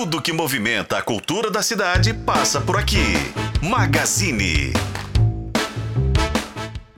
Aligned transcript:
Tudo 0.00 0.22
que 0.22 0.32
movimenta 0.32 0.96
a 0.96 1.02
cultura 1.02 1.50
da 1.50 1.60
cidade 1.60 2.14
passa 2.14 2.60
por 2.60 2.76
aqui. 2.76 3.02
Magazine. 3.60 4.72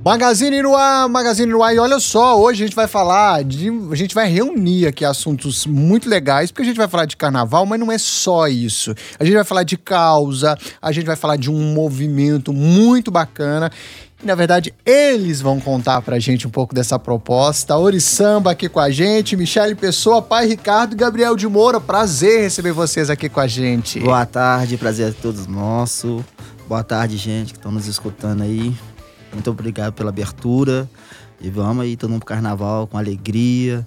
Magazine 0.05 0.61
no 0.61 0.77
ar, 0.77 1.09
Magazine 1.09 1.51
no 1.51 1.63
ar. 1.63 1.75
E 1.75 1.79
olha 1.79 1.99
só, 1.99 2.39
hoje 2.39 2.63
a 2.63 2.67
gente 2.67 2.77
vai 2.77 2.87
falar 2.87 3.43
de. 3.43 3.71
A 3.91 3.95
gente 3.95 4.15
vai 4.15 4.29
reunir 4.29 4.87
aqui 4.87 5.03
assuntos 5.03 5.65
muito 5.65 6.11
legais, 6.11 6.51
porque 6.51 6.61
a 6.61 6.65
gente 6.67 6.77
vai 6.77 6.89
falar 6.89 7.07
de 7.07 7.17
carnaval, 7.17 7.65
mas 7.65 7.81
não 7.81 7.91
é 7.91 7.97
só 7.97 8.47
isso. 8.49 8.95
A 9.19 9.25
gente 9.25 9.35
vai 9.35 9.45
falar 9.45 9.63
de 9.63 9.79
causa, 9.79 10.59
a 10.83 10.93
gente 10.93 11.07
vai 11.07 11.17
falar 11.17 11.37
de 11.37 11.51
um 11.51 11.73
movimento 11.73 12.53
muito 12.53 13.11
bacana. 13.11 13.73
Na 14.23 14.35
verdade, 14.35 14.75
eles 14.85 15.41
vão 15.41 15.59
contar 15.59 16.03
pra 16.03 16.19
gente 16.19 16.47
um 16.47 16.51
pouco 16.51 16.75
dessa 16.75 16.99
proposta. 16.99 17.77
Ori 17.79 18.01
Samba 18.01 18.51
aqui 18.51 18.69
com 18.69 18.79
a 18.79 18.91
gente, 18.91 19.35
Michele 19.35 19.75
Pessoa, 19.75 20.21
Pai 20.21 20.47
Ricardo 20.47 20.93
e 20.93 20.97
Gabriel 20.97 21.35
de 21.35 21.49
Moura. 21.49 21.81
Prazer 21.81 22.43
receber 22.43 22.73
vocês 22.73 23.09
aqui 23.09 23.31
com 23.31 23.41
a 23.41 23.47
gente. 23.47 23.99
Boa 23.99 24.27
tarde, 24.27 24.77
prazer 24.77 25.09
a 25.09 25.13
todos 25.13 25.47
nosso. 25.47 26.23
Boa 26.69 26.85
tarde, 26.85 27.17
gente 27.17 27.55
que 27.55 27.59
estão 27.59 27.73
nos 27.73 27.87
escutando 27.87 28.43
aí. 28.43 28.77
Muito 29.33 29.51
obrigado 29.51 29.95
pela 29.95 30.11
abertura. 30.11 30.89
E 31.41 31.49
vamos 31.49 31.85
aí 31.85 31.97
todo 31.97 32.11
mundo 32.11 32.21
pro 32.21 32.29
carnaval 32.29 32.87
com 32.87 32.99
alegria, 32.99 33.87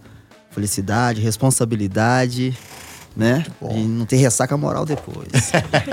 felicidade, 0.50 1.22
responsabilidade, 1.22 2.58
né? 3.16 3.46
E 3.70 3.84
não 3.84 4.06
ter 4.06 4.16
ressaca 4.18 4.58
moral 4.58 4.86
depois. 4.86 5.28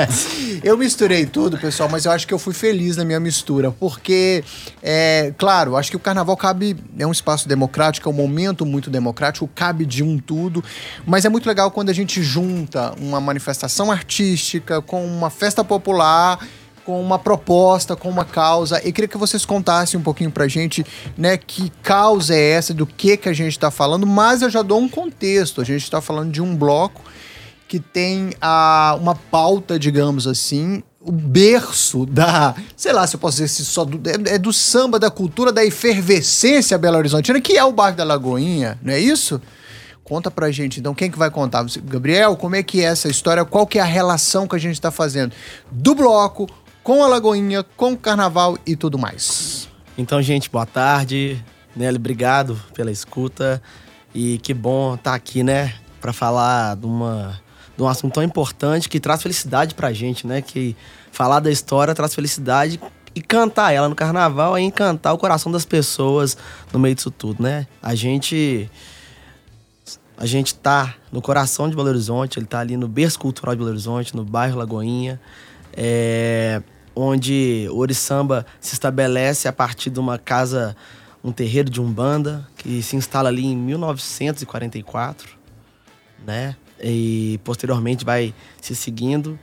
eu 0.64 0.76
misturei 0.76 1.26
tudo, 1.26 1.58
pessoal, 1.58 1.88
mas 1.88 2.04
eu 2.06 2.12
acho 2.12 2.26
que 2.26 2.32
eu 2.32 2.38
fui 2.38 2.54
feliz 2.54 2.96
na 2.96 3.04
minha 3.04 3.20
mistura, 3.20 3.70
porque, 3.70 4.42
é, 4.82 5.32
claro, 5.36 5.76
acho 5.76 5.90
que 5.90 5.96
o 5.96 6.00
carnaval 6.00 6.36
cabe, 6.36 6.76
é 6.98 7.06
um 7.06 7.12
espaço 7.12 7.46
democrático, 7.46 8.08
é 8.08 8.12
um 8.12 8.16
momento 8.16 8.64
muito 8.64 8.88
democrático, 8.90 9.48
cabe 9.54 9.84
de 9.84 10.02
um 10.02 10.18
tudo, 10.18 10.64
mas 11.06 11.24
é 11.24 11.28
muito 11.28 11.46
legal 11.46 11.70
quando 11.70 11.90
a 11.90 11.94
gente 11.94 12.22
junta 12.22 12.94
uma 12.98 13.20
manifestação 13.20 13.92
artística 13.92 14.80
com 14.80 15.04
uma 15.04 15.28
festa 15.28 15.62
popular 15.62 16.38
com 16.84 17.00
uma 17.00 17.18
proposta, 17.18 17.94
com 17.96 18.08
uma 18.08 18.24
causa. 18.24 18.80
E 18.86 18.92
queria 18.92 19.08
que 19.08 19.18
vocês 19.18 19.44
contassem 19.44 19.98
um 19.98 20.02
pouquinho 20.02 20.30
pra 20.30 20.48
gente, 20.48 20.84
né, 21.16 21.36
que 21.36 21.70
causa 21.82 22.34
é 22.34 22.50
essa, 22.50 22.74
do 22.74 22.86
que 22.86 23.16
que 23.16 23.28
a 23.28 23.32
gente 23.32 23.58
tá 23.58 23.70
falando, 23.70 24.06
mas 24.06 24.42
eu 24.42 24.50
já 24.50 24.62
dou 24.62 24.80
um 24.80 24.88
contexto. 24.88 25.60
A 25.60 25.64
gente 25.64 25.90
tá 25.90 26.00
falando 26.00 26.30
de 26.30 26.42
um 26.42 26.56
bloco 26.56 27.02
que 27.68 27.78
tem 27.78 28.30
a, 28.40 28.96
uma 29.00 29.14
pauta, 29.14 29.78
digamos 29.78 30.26
assim, 30.26 30.82
o 31.00 31.12
berço 31.12 32.04
da, 32.04 32.54
sei 32.76 32.92
lá 32.92 33.06
se 33.06 33.16
eu 33.16 33.20
posso 33.20 33.36
dizer 33.36 33.48
se 33.48 33.64
só 33.64 33.84
do, 33.84 34.00
é, 34.08 34.34
é, 34.34 34.38
do 34.38 34.52
samba, 34.52 34.98
da 34.98 35.10
cultura, 35.10 35.52
da 35.52 35.64
efervescência 35.64 36.76
Belo 36.76 36.98
Horizontina, 36.98 37.40
que 37.40 37.56
é 37.56 37.64
o 37.64 37.72
bairro 37.72 37.96
da 37.96 38.04
Lagoinha, 38.04 38.78
não 38.82 38.92
é 38.92 38.98
isso? 38.98 39.40
Conta 40.02 40.28
pra 40.28 40.50
gente, 40.50 40.80
então, 40.80 40.92
quem 40.92 41.08
que 41.08 41.16
vai 41.16 41.30
contar? 41.30 41.64
Gabriel, 41.84 42.36
como 42.36 42.56
é 42.56 42.64
que 42.64 42.80
é 42.80 42.86
essa 42.86 43.08
história? 43.08 43.44
Qual 43.44 43.64
que 43.64 43.78
é 43.78 43.80
a 43.80 43.84
relação 43.84 44.48
que 44.48 44.56
a 44.56 44.58
gente 44.58 44.74
está 44.74 44.90
fazendo 44.90 45.32
do 45.70 45.94
bloco 45.94 46.48
com 46.82 47.02
a 47.02 47.06
Lagoinha, 47.06 47.62
com 47.76 47.92
o 47.92 47.96
Carnaval 47.96 48.58
e 48.66 48.74
tudo 48.74 48.98
mais. 48.98 49.68
Então, 49.96 50.20
gente, 50.22 50.50
boa 50.50 50.66
tarde. 50.66 51.42
Nelly, 51.76 51.96
obrigado 51.96 52.60
pela 52.74 52.90
escuta. 52.90 53.62
E 54.14 54.38
que 54.38 54.52
bom 54.52 54.94
estar 54.94 55.10
tá 55.10 55.16
aqui, 55.16 55.42
né, 55.42 55.74
para 56.00 56.12
falar 56.12 56.74
de, 56.76 56.86
uma, 56.86 57.40
de 57.76 57.82
um 57.82 57.86
assunto 57.86 58.14
tão 58.14 58.22
importante 58.22 58.88
que 58.88 58.98
traz 58.98 59.22
felicidade 59.22 59.74
pra 59.74 59.92
gente, 59.92 60.26
né? 60.26 60.42
Que 60.42 60.76
falar 61.12 61.38
da 61.40 61.50
história 61.50 61.94
traz 61.94 62.14
felicidade 62.14 62.80
e 63.14 63.20
cantar 63.20 63.72
ela 63.72 63.88
no 63.88 63.94
carnaval 63.94 64.56
é 64.56 64.60
encantar 64.60 65.12
o 65.12 65.18
coração 65.18 65.50
das 65.50 65.64
pessoas 65.64 66.36
no 66.72 66.78
meio 66.78 66.94
disso 66.94 67.10
tudo, 67.10 67.42
né? 67.42 67.66
A 67.82 67.94
gente 67.94 68.70
a 70.16 70.26
gente 70.26 70.54
tá 70.54 70.94
no 71.10 71.22
coração 71.22 71.68
de 71.68 71.74
Belo 71.74 71.88
Horizonte, 71.88 72.38
ele 72.38 72.46
tá 72.46 72.58
ali 72.58 72.76
no 72.76 72.86
berço 72.86 73.18
cultural 73.18 73.54
de 73.54 73.58
Belo 73.58 73.70
Horizonte, 73.70 74.14
no 74.14 74.24
bairro 74.24 74.58
Lagoinha 74.58 75.20
é, 75.76 76.62
onde 76.94 77.66
o 77.70 77.78
Oriçamba 77.78 78.46
se 78.60 78.74
estabelece 78.74 79.48
a 79.48 79.52
partir 79.52 79.90
de 79.90 80.00
uma 80.00 80.18
casa, 80.18 80.76
um 81.22 81.32
terreiro 81.32 81.70
de 81.70 81.80
Umbanda, 81.80 82.46
que 82.56 82.82
se 82.82 82.96
instala 82.96 83.28
ali 83.28 83.46
em 83.46 83.56
1944, 83.56 85.36
né? 86.26 86.56
E 86.82 87.38
posteriormente 87.44 88.04
vai 88.04 88.34
se 88.60 88.74
seguindo. 88.74 89.38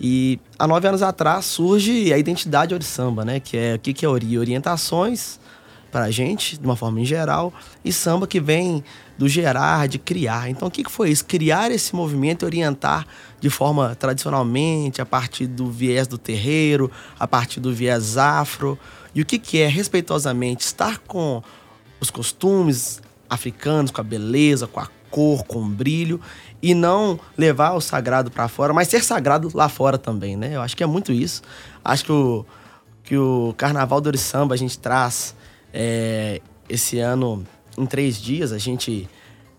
E 0.00 0.38
há 0.58 0.66
nove 0.66 0.86
anos 0.86 1.02
atrás 1.02 1.44
surge 1.44 2.12
a 2.12 2.18
identidade 2.18 2.72
Oriçamba, 2.72 3.24
né? 3.24 3.40
Que 3.40 3.56
é 3.56 3.74
o 3.74 3.78
que, 3.78 3.92
que 3.92 4.04
é 4.04 4.08
Ori? 4.08 4.38
Orientações 4.38 5.40
para 5.90 6.04
a 6.04 6.10
gente, 6.10 6.58
de 6.58 6.64
uma 6.64 6.76
forma 6.76 7.00
em 7.00 7.04
geral, 7.04 7.52
e 7.84 7.92
samba 7.92 8.26
que 8.26 8.40
vem 8.40 8.84
do 9.16 9.28
gerar, 9.28 9.88
de 9.88 9.98
criar. 9.98 10.48
Então, 10.48 10.68
o 10.68 10.70
que, 10.70 10.84
que 10.84 10.90
foi 10.90 11.10
isso? 11.10 11.24
Criar 11.24 11.70
esse 11.70 11.94
movimento 11.94 12.44
e 12.44 12.46
orientar 12.46 13.06
de 13.40 13.50
forma 13.50 13.94
tradicionalmente, 13.94 15.00
a 15.00 15.06
partir 15.06 15.46
do 15.46 15.70
viés 15.70 16.06
do 16.06 16.18
terreiro, 16.18 16.90
a 17.18 17.26
partir 17.26 17.60
do 17.60 17.72
viés 17.72 18.16
afro. 18.16 18.78
E 19.14 19.22
o 19.22 19.26
que, 19.26 19.38
que 19.38 19.58
é, 19.58 19.66
respeitosamente, 19.66 20.64
estar 20.64 20.98
com 20.98 21.42
os 22.00 22.10
costumes 22.10 23.02
africanos, 23.28 23.90
com 23.90 24.00
a 24.00 24.04
beleza, 24.04 24.66
com 24.66 24.80
a 24.80 24.88
cor, 25.10 25.44
com 25.44 25.60
o 25.60 25.68
brilho, 25.68 26.20
e 26.62 26.74
não 26.74 27.18
levar 27.36 27.72
o 27.72 27.80
sagrado 27.80 28.30
para 28.30 28.46
fora, 28.48 28.72
mas 28.72 28.88
ser 28.88 29.02
sagrado 29.02 29.50
lá 29.54 29.68
fora 29.68 29.96
também, 29.96 30.36
né? 30.36 30.54
Eu 30.54 30.62
acho 30.62 30.76
que 30.76 30.82
é 30.82 30.86
muito 30.86 31.12
isso. 31.12 31.42
Acho 31.84 32.04
que 32.04 32.12
o, 32.12 32.46
que 33.04 33.16
o 33.16 33.54
Carnaval 33.56 34.00
do 34.00 34.08
Oriçamba 34.08 34.54
a 34.54 34.58
gente 34.58 34.78
traz 34.78 35.34
é, 35.72 36.40
esse 36.68 36.98
ano, 36.98 37.46
em 37.76 37.86
três 37.86 38.20
dias, 38.20 38.52
a 38.52 38.58
gente 38.58 39.08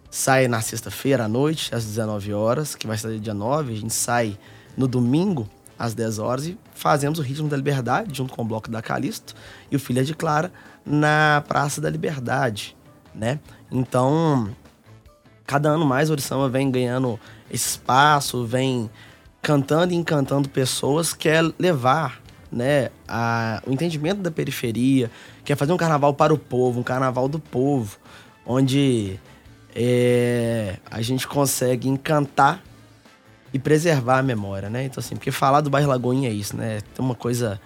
sai 0.09 0.47
na 0.47 0.62
sexta-feira 0.62 1.25
à 1.25 1.28
noite, 1.28 1.74
às 1.74 1.86
19 1.86 2.34
horas, 2.34 2.75
que 2.75 2.88
vai 2.88 2.97
ser 2.97 3.20
dia 3.20 3.34
9. 3.34 3.74
A 3.74 3.75
gente 3.75 3.94
sai 3.94 4.38
no 4.75 4.88
domingo, 4.88 5.48
às 5.78 5.94
10 5.94 6.19
horas, 6.19 6.48
e 6.48 6.58
fazemos 6.74 7.19
o 7.19 7.22
Ritmo 7.22 7.48
da 7.48 7.58
Liberdade, 7.58 8.16
junto 8.16 8.34
com 8.34 8.42
o 8.42 8.46
Bloco 8.46 8.69
da 8.69 8.81
Calixto 8.81 9.36
e 9.72 9.75
o 9.75 9.80
Filha 9.80 10.03
de 10.03 10.14
Clara, 10.14 10.52
na 10.86 11.44
Praça 11.48 11.80
da 11.80 11.90
Liberdade, 11.90 12.75
né? 13.14 13.40
Então, 13.72 14.50
cada 15.46 15.69
ano 15.69 15.86
mais 15.86 16.09
o 16.09 16.14
Oriçama 16.14 16.50
vem 16.50 16.72
ganhando 16.72 17.19
espaço, 17.52 18.46
vem 18.46 18.90
cantando 19.42 19.94
e 19.94 19.96
encantando 19.96 20.50
pessoas, 20.50 21.14
quer 21.14 21.44
levar 21.58 22.22
né, 22.52 22.90
a, 23.08 23.62
o 23.66 23.72
entendimento 23.72 24.22
da 24.22 24.31
periferia, 24.31 25.09
quer 25.50 25.56
fazer 25.56 25.74
um 25.74 25.78
carnaval 25.78 26.14
para 26.14 26.32
o 26.32 26.38
povo, 26.38 26.80
um 26.80 26.84
carnaval 26.84 27.28
do 27.28 27.40
povo, 27.40 27.98
onde 28.46 29.20
é, 29.76 30.78
a 30.92 31.02
gente 31.02 31.28
consegue 31.28 31.90
encantar 31.90 32.62
e 33.52 33.58
preservar 33.58 34.20
a 34.20 34.22
memória, 34.22 34.70
né? 34.70 34.84
Então, 34.84 35.02
assim, 35.02 35.16
porque 35.16 35.32
falar 35.32 35.62
do 35.62 35.70
bairro 35.72 35.90
Lagoinha 35.90 36.30
é 36.30 36.32
isso, 36.32 36.56
né? 36.56 36.82
Tem 36.94 37.04
uma 37.04 37.16
coisa 37.16 37.60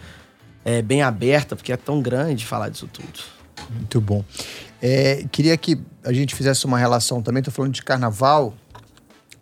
é, 0.63 0.81
bem 0.81 1.01
aberta, 1.01 1.57
porque 1.57 1.73
é 1.73 1.75
tão 1.75 2.01
grande 2.01 2.45
falar 2.45 2.69
disso 2.69 2.87
tudo. 2.87 3.19
Muito 3.69 3.99
bom. 3.99 4.23
É, 4.81 5.25
queria 5.29 5.57
que 5.57 5.77
a 6.05 6.13
gente 6.13 6.33
fizesse 6.35 6.65
uma 6.65 6.79
relação 6.79 7.21
também, 7.21 7.41
estou 7.41 7.53
falando 7.53 7.73
de 7.73 7.83
carnaval, 7.83 8.53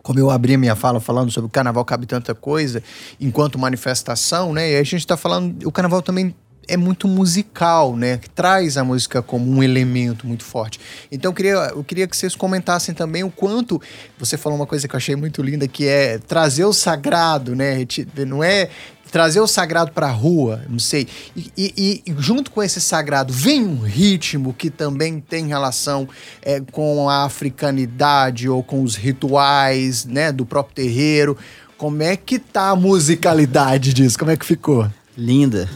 como 0.02 0.18
eu 0.18 0.30
abri 0.30 0.54
a 0.54 0.58
minha 0.58 0.74
fala 0.74 0.98
falando 0.98 1.30
sobre 1.30 1.46
o 1.46 1.50
carnaval 1.50 1.84
cabe 1.84 2.06
tanta 2.06 2.34
coisa 2.34 2.82
enquanto 3.20 3.56
manifestação, 3.56 4.52
né? 4.52 4.72
E 4.72 4.76
a 4.76 4.82
gente 4.82 4.96
está 4.96 5.16
falando, 5.16 5.64
o 5.64 5.70
carnaval 5.70 6.02
também 6.02 6.34
é 6.68 6.76
muito 6.76 7.08
musical, 7.08 7.96
né? 7.96 8.18
Que 8.18 8.30
traz 8.30 8.76
a 8.76 8.84
música 8.84 9.22
como 9.22 9.50
um 9.50 9.62
elemento 9.62 10.26
muito 10.26 10.44
forte. 10.44 10.78
Então 11.10 11.30
eu 11.30 11.34
queria, 11.34 11.54
eu 11.74 11.84
queria 11.84 12.06
que 12.06 12.16
vocês 12.16 12.34
comentassem 12.34 12.94
também 12.94 13.24
o 13.24 13.30
quanto 13.30 13.80
você 14.18 14.36
falou 14.36 14.58
uma 14.58 14.66
coisa 14.66 14.86
que 14.86 14.94
eu 14.94 14.98
achei 14.98 15.16
muito 15.16 15.42
linda, 15.42 15.66
que 15.66 15.86
é 15.86 16.18
trazer 16.18 16.64
o 16.64 16.72
sagrado, 16.72 17.54
né? 17.54 17.86
Não 18.26 18.42
é 18.42 18.68
trazer 19.12 19.40
o 19.40 19.46
sagrado 19.46 19.92
para 19.92 20.06
a 20.06 20.10
rua, 20.10 20.62
não 20.68 20.78
sei. 20.78 21.06
E, 21.36 21.52
e, 21.56 22.02
e, 22.06 22.14
junto 22.18 22.50
com 22.50 22.62
esse 22.62 22.80
sagrado 22.80 23.32
vem 23.32 23.62
um 23.62 23.82
ritmo 23.82 24.54
que 24.54 24.70
também 24.70 25.20
tem 25.20 25.48
relação 25.48 26.08
é, 26.40 26.60
com 26.72 27.08
a 27.10 27.24
africanidade 27.24 28.48
ou 28.48 28.62
com 28.62 28.82
os 28.82 28.96
rituais, 28.96 30.06
né, 30.06 30.32
do 30.32 30.46
próprio 30.46 30.74
terreiro. 30.76 31.36
Como 31.76 32.02
é 32.02 32.16
que 32.16 32.38
tá 32.38 32.70
a 32.70 32.76
musicalidade 32.76 33.92
disso? 33.92 34.18
Como 34.18 34.30
é 34.30 34.36
que 34.36 34.46
ficou? 34.46 34.88
Linda. 35.16 35.68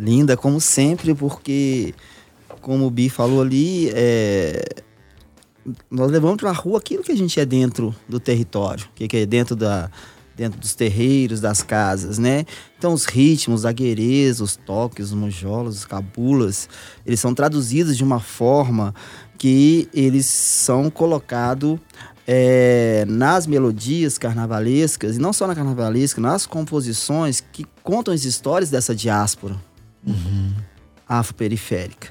Linda, 0.00 0.34
como 0.34 0.58
sempre, 0.62 1.14
porque, 1.14 1.94
como 2.62 2.86
o 2.86 2.90
Bi 2.90 3.10
falou 3.10 3.42
ali, 3.42 3.90
é... 3.92 4.64
nós 5.90 6.10
levamos 6.10 6.38
para 6.38 6.48
a 6.48 6.54
rua 6.54 6.78
aquilo 6.78 7.02
que 7.02 7.12
a 7.12 7.16
gente 7.16 7.38
é 7.38 7.44
dentro 7.44 7.94
do 8.08 8.18
território, 8.18 8.88
que 8.94 9.14
é 9.14 9.26
dentro 9.26 9.54
da, 9.54 9.90
dentro 10.34 10.58
dos 10.58 10.74
terreiros, 10.74 11.38
das 11.38 11.62
casas, 11.62 12.16
né? 12.18 12.46
Então 12.78 12.94
os 12.94 13.04
ritmos, 13.04 13.64
guereza, 13.66 14.42
os 14.42 14.56
toques, 14.56 15.08
os 15.08 15.12
mojolos, 15.12 15.76
os 15.76 15.84
cabulas, 15.84 16.66
eles 17.04 17.20
são 17.20 17.34
traduzidos 17.34 17.94
de 17.94 18.02
uma 18.02 18.20
forma 18.20 18.94
que 19.36 19.86
eles 19.92 20.24
são 20.24 20.88
colocados 20.88 21.78
é, 22.26 23.04
nas 23.06 23.46
melodias 23.46 24.16
carnavalescas, 24.16 25.16
e 25.16 25.18
não 25.18 25.34
só 25.34 25.46
na 25.46 25.54
carnavalesca, 25.54 26.22
nas 26.22 26.46
composições 26.46 27.42
que 27.52 27.66
contam 27.82 28.14
as 28.14 28.24
histórias 28.24 28.70
dessa 28.70 28.94
diáspora 28.94 29.68
uhum. 30.06 30.54
afroperiférica. 31.08 32.08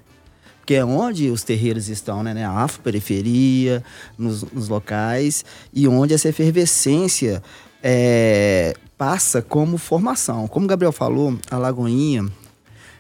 porque 0.60 0.76
é 0.76 0.86
onde 0.86 1.30
os 1.30 1.44
terreiros 1.44 1.90
estão, 1.90 2.22
né? 2.22 2.46
A 2.46 2.52
afro-periferia, 2.52 3.84
nos, 4.18 4.44
nos 4.44 4.70
locais, 4.70 5.44
e 5.74 5.88
onde 5.88 6.14
essa 6.14 6.30
efervescência 6.30 7.42
é, 7.82 8.76
passa 8.98 9.42
como 9.42 9.78
formação. 9.78 10.48
Como 10.48 10.66
o 10.66 10.70
Gabriel 10.70 10.92
falou, 10.92 11.38
a 11.50 11.58
Lagoinha 11.58 12.26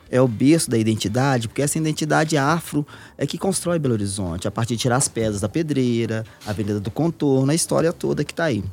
é 0.09 0.19
o 0.19 0.27
berço 0.27 0.69
da 0.69 0.77
identidade, 0.77 1.47
porque 1.47 1.61
essa 1.61 1.77
identidade 1.77 2.37
afro 2.37 2.85
é 3.17 3.27
que 3.27 3.37
constrói 3.37 3.77
Belo 3.77 3.93
Horizonte, 3.93 4.47
a 4.47 4.51
partir 4.51 4.75
de 4.75 4.81
tirar 4.81 4.95
as 4.95 5.07
pedras 5.07 5.41
da 5.41 5.49
pedreira, 5.49 6.25
a 6.45 6.49
Avenida 6.49 6.79
do 6.79 6.89
Contorno, 6.89 7.51
a 7.51 7.55
história 7.55 7.93
toda 7.93 8.23
que 8.23 8.31
está 8.31 8.45
aí. 8.45 8.63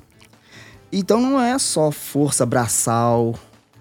Então 0.90 1.20
não 1.20 1.40
é 1.40 1.58
só 1.58 1.90
força 1.90 2.46
braçal, 2.46 3.34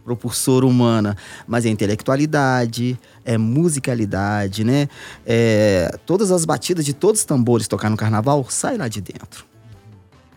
propulsora 0.06 0.68
humana, 0.68 1.18
mas 1.48 1.66
é 1.66 1.70
intelectualidade, 1.70 2.98
é 3.26 3.38
musicalidade, 3.40 4.64
né? 4.64 4.88
É, 5.26 5.98
todas 6.06 6.32
as 6.32 6.46
batidas 6.46 6.86
de 6.86 6.94
todos 6.94 7.22
os 7.22 7.26
tambores 7.26 7.68
tocar 7.68 7.90
no 7.90 7.98
carnaval 7.98 8.46
saem 8.48 8.78
lá 8.78 8.88
de 8.88 9.02
dentro. 9.02 9.46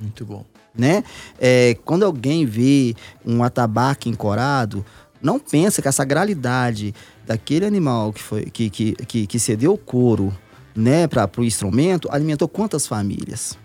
Muito 0.00 0.24
bom. 0.24 0.44
Né? 0.74 1.04
É, 1.38 1.76
quando 1.84 2.04
alguém 2.04 2.46
vê 2.46 2.94
um 3.26 3.42
atabaque 3.42 4.08
encorado, 4.08 4.84
não 5.20 5.38
pensa 5.38 5.82
que 5.82 5.88
a 5.88 5.92
sagralidade 5.92 6.94
daquele 7.26 7.66
animal 7.66 8.12
que, 8.12 8.22
foi, 8.22 8.44
que, 8.44 8.70
que, 8.70 8.92
que, 8.94 9.26
que 9.26 9.38
cedeu 9.38 9.74
o 9.74 9.78
couro 9.78 10.32
né, 10.74 11.06
para 11.08 11.28
o 11.36 11.44
instrumento 11.44 12.08
alimentou 12.10 12.48
quantas 12.48 12.86
famílias? 12.86 13.58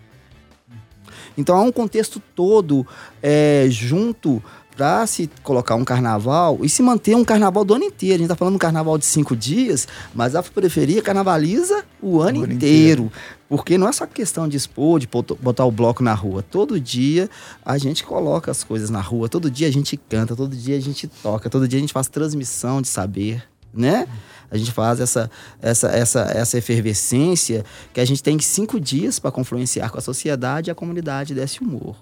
Então 1.36 1.56
há 1.56 1.62
um 1.62 1.72
contexto 1.72 2.20
todo 2.34 2.86
é, 3.22 3.66
junto 3.68 4.42
para 4.76 5.06
se 5.06 5.30
colocar 5.42 5.74
um 5.76 5.84
carnaval 5.84 6.58
e 6.62 6.68
se 6.68 6.82
manter 6.82 7.14
um 7.14 7.24
carnaval 7.24 7.64
do 7.64 7.74
ano 7.74 7.84
inteiro. 7.84 8.14
A 8.14 8.18
gente 8.18 8.24
está 8.26 8.36
falando 8.36 8.54
de 8.54 8.56
um 8.56 8.58
carnaval 8.58 8.98
de 8.98 9.06
cinco 9.06 9.36
dias, 9.36 9.86
mas 10.14 10.34
a 10.34 10.42
periferia 10.42 11.00
carnavaliza 11.00 11.84
o 12.02 12.20
ano, 12.20 12.40
o 12.40 12.44
ano 12.44 12.52
inteiro, 12.52 13.04
inteiro. 13.04 13.12
Porque 13.48 13.78
não 13.78 13.88
é 13.88 13.92
só 13.92 14.06
questão 14.06 14.48
de 14.48 14.56
expor, 14.56 14.98
de 14.98 15.08
botar 15.40 15.64
o 15.64 15.70
bloco 15.70 16.02
na 16.02 16.14
rua. 16.14 16.42
Todo 16.42 16.80
dia 16.80 17.30
a 17.64 17.78
gente 17.78 18.02
coloca 18.02 18.50
as 18.50 18.64
coisas 18.64 18.90
na 18.90 19.00
rua, 19.00 19.28
todo 19.28 19.50
dia 19.50 19.68
a 19.68 19.72
gente 19.72 19.96
canta, 19.96 20.34
todo 20.34 20.56
dia 20.56 20.76
a 20.76 20.80
gente 20.80 21.06
toca, 21.06 21.48
todo 21.48 21.68
dia 21.68 21.78
a 21.78 21.80
gente 21.80 21.92
faz 21.92 22.08
transmissão 22.08 22.82
de 22.82 22.88
saber, 22.88 23.44
né? 23.72 24.08
A 24.50 24.56
gente 24.56 24.72
faz 24.72 25.00
essa, 25.00 25.30
essa, 25.60 25.88
essa, 25.88 26.20
essa 26.32 26.58
efervescência 26.58 27.64
que 27.92 28.00
a 28.00 28.04
gente 28.04 28.22
tem 28.22 28.38
cinco 28.38 28.78
dias 28.78 29.18
para 29.18 29.30
confluenciar 29.30 29.90
com 29.90 29.98
a 29.98 30.00
sociedade 30.00 30.68
e 30.68 30.72
a 30.72 30.74
comunidade 30.74 31.34
desse 31.34 31.60
humor. 31.60 31.96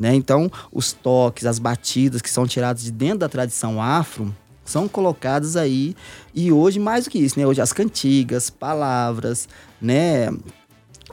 Né? 0.00 0.14
Então, 0.14 0.50
os 0.72 0.94
toques, 0.94 1.44
as 1.44 1.58
batidas 1.58 2.22
que 2.22 2.30
são 2.30 2.46
tiradas 2.46 2.82
de 2.82 2.90
dentro 2.90 3.18
da 3.18 3.28
tradição 3.28 3.82
afro 3.82 4.34
são 4.64 4.88
colocadas 4.88 5.56
aí. 5.56 5.94
E 6.34 6.50
hoje, 6.50 6.80
mais 6.80 7.04
do 7.04 7.10
que 7.10 7.18
isso, 7.18 7.38
né? 7.38 7.46
Hoje 7.46 7.60
as 7.60 7.72
cantigas, 7.72 8.48
palavras, 8.48 9.46
né? 9.80 10.30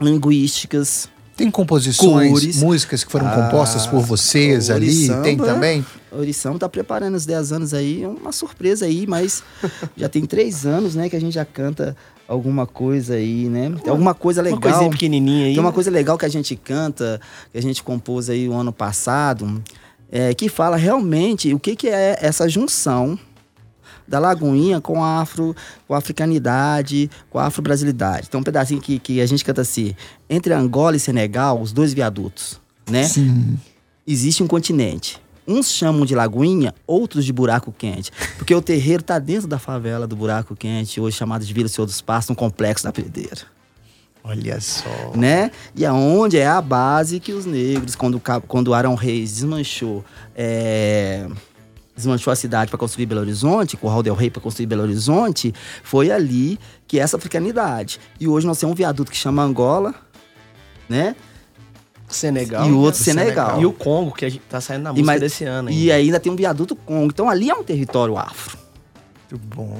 linguísticas. 0.00 1.08
Tem 1.38 1.52
composições, 1.52 2.32
cores. 2.32 2.60
músicas 2.60 3.04
que 3.04 3.12
foram 3.12 3.28
ah, 3.28 3.30
compostas 3.30 3.86
por 3.86 4.00
vocês 4.00 4.70
ali? 4.70 5.06
Tem 5.22 5.36
também? 5.36 5.86
O 6.10 6.18
Orição 6.18 6.56
está 6.56 6.68
preparando 6.68 7.14
os 7.14 7.24
10 7.24 7.52
anos 7.52 7.72
aí, 7.72 8.04
uma 8.04 8.32
surpresa 8.32 8.86
aí, 8.86 9.06
mas 9.06 9.44
já 9.96 10.08
tem 10.08 10.26
três 10.26 10.66
anos, 10.66 10.96
né, 10.96 11.08
que 11.08 11.14
a 11.14 11.20
gente 11.20 11.34
já 11.34 11.44
canta 11.44 11.96
alguma 12.26 12.66
coisa 12.66 13.14
aí, 13.14 13.48
né? 13.48 13.72
Tem 13.80 13.88
alguma 13.88 14.14
coisa 14.14 14.42
legal. 14.42 14.58
Uma 14.58 14.68
coisinha 14.68 14.90
pequenininha 14.90 15.46
aí. 15.46 15.52
Tem 15.52 15.60
uma 15.60 15.72
coisa 15.72 15.92
legal 15.92 16.18
que 16.18 16.26
a 16.26 16.28
gente 16.28 16.56
canta, 16.56 17.20
que 17.52 17.58
a 17.58 17.62
gente 17.62 17.84
compôs 17.84 18.28
aí 18.28 18.48
o 18.48 18.52
ano 18.52 18.72
passado, 18.72 19.62
é, 20.10 20.34
que 20.34 20.48
fala 20.48 20.76
realmente 20.76 21.54
o 21.54 21.60
que, 21.60 21.76
que 21.76 21.88
é 21.88 22.18
essa 22.20 22.48
junção 22.48 23.16
da 24.08 24.18
Lagoinha 24.18 24.80
com 24.80 25.04
a, 25.04 25.20
afro, 25.20 25.54
com 25.86 25.94
a 25.94 25.98
africanidade, 25.98 27.10
com 27.30 27.38
a 27.38 27.46
afro-brasilidade. 27.46 28.30
Tem 28.30 28.40
um 28.40 28.42
pedacinho 28.42 28.80
que, 28.80 28.98
que 28.98 29.20
a 29.20 29.26
gente 29.26 29.44
canta 29.44 29.60
assim, 29.60 29.94
entre 30.28 30.52
Angola 30.54 30.96
e 30.96 31.00
Senegal, 31.00 31.60
os 31.60 31.72
dois 31.72 31.92
viadutos, 31.92 32.58
né? 32.90 33.04
Sim. 33.04 33.58
Existe 34.06 34.42
um 34.42 34.46
continente. 34.46 35.20
Uns 35.46 35.70
chamam 35.70 36.04
de 36.04 36.14
Lagoinha, 36.14 36.74
outros 36.86 37.24
de 37.24 37.32
Buraco 37.32 37.72
Quente. 37.72 38.10
Porque 38.36 38.54
o 38.54 38.60
terreiro 38.60 39.00
está 39.00 39.18
dentro 39.18 39.46
da 39.48 39.58
favela 39.58 40.06
do 40.06 40.16
Buraco 40.16 40.56
Quente, 40.56 41.00
hoje 41.00 41.16
chamado 41.16 41.44
de 41.44 41.52
Vila 41.52 41.68
Senhor 41.68 41.86
dos 41.86 42.00
Passos, 42.00 42.30
no 42.30 42.36
complexo 42.36 42.84
da 42.84 42.92
Pedreira. 42.92 43.46
Olha 44.22 44.60
só. 44.60 45.12
Né? 45.14 45.50
E 45.74 45.86
aonde 45.86 46.36
é 46.36 46.46
a 46.46 46.60
base 46.60 47.18
que 47.18 47.32
os 47.32 47.46
negros, 47.46 47.94
quando, 47.94 48.20
quando 48.46 48.74
Arão 48.74 48.94
Reis 48.94 49.32
desmanchou, 49.32 50.04
é, 50.36 51.26
desmanchou 51.98 52.32
a 52.32 52.36
cidade 52.36 52.70
para 52.70 52.78
construir 52.78 53.06
Belo 53.06 53.20
Horizonte, 53.20 53.76
com 53.76 53.86
o 53.86 53.90
Raul 53.90 54.02
Del 54.02 54.14
Rey 54.14 54.30
para 54.30 54.40
construir 54.40 54.66
Belo 54.66 54.82
Horizonte, 54.82 55.52
foi 55.82 56.10
ali 56.10 56.58
que 56.86 56.98
essa 56.98 57.16
africanidade. 57.16 58.00
E 58.18 58.26
hoje 58.26 58.46
nós 58.46 58.58
temos 58.58 58.72
um 58.72 58.76
viaduto 58.76 59.10
que 59.10 59.16
chama 59.16 59.42
Angola, 59.42 59.94
né? 60.88 61.14
Senegal. 62.08 62.66
E 62.66 62.72
o 62.72 62.78
outro 62.78 63.02
Senegal. 63.02 63.26
Senegal. 63.26 63.62
E 63.62 63.66
o 63.66 63.72
Congo, 63.72 64.12
que 64.12 64.24
a 64.24 64.28
gente 64.30 64.42
tá 64.48 64.60
saindo 64.60 64.84
na 64.84 64.90
música 64.92 65.06
mais, 65.06 65.20
desse 65.20 65.44
ano. 65.44 65.68
Ainda. 65.68 65.80
E 65.80 65.92
ainda 65.92 66.18
tem 66.18 66.32
um 66.32 66.36
viaduto 66.36 66.74
Congo. 66.74 67.06
Então 67.12 67.28
ali 67.28 67.50
é 67.50 67.54
um 67.54 67.62
território 67.62 68.16
afro. 68.16 68.56
Muito 69.30 69.44
bom. 69.54 69.76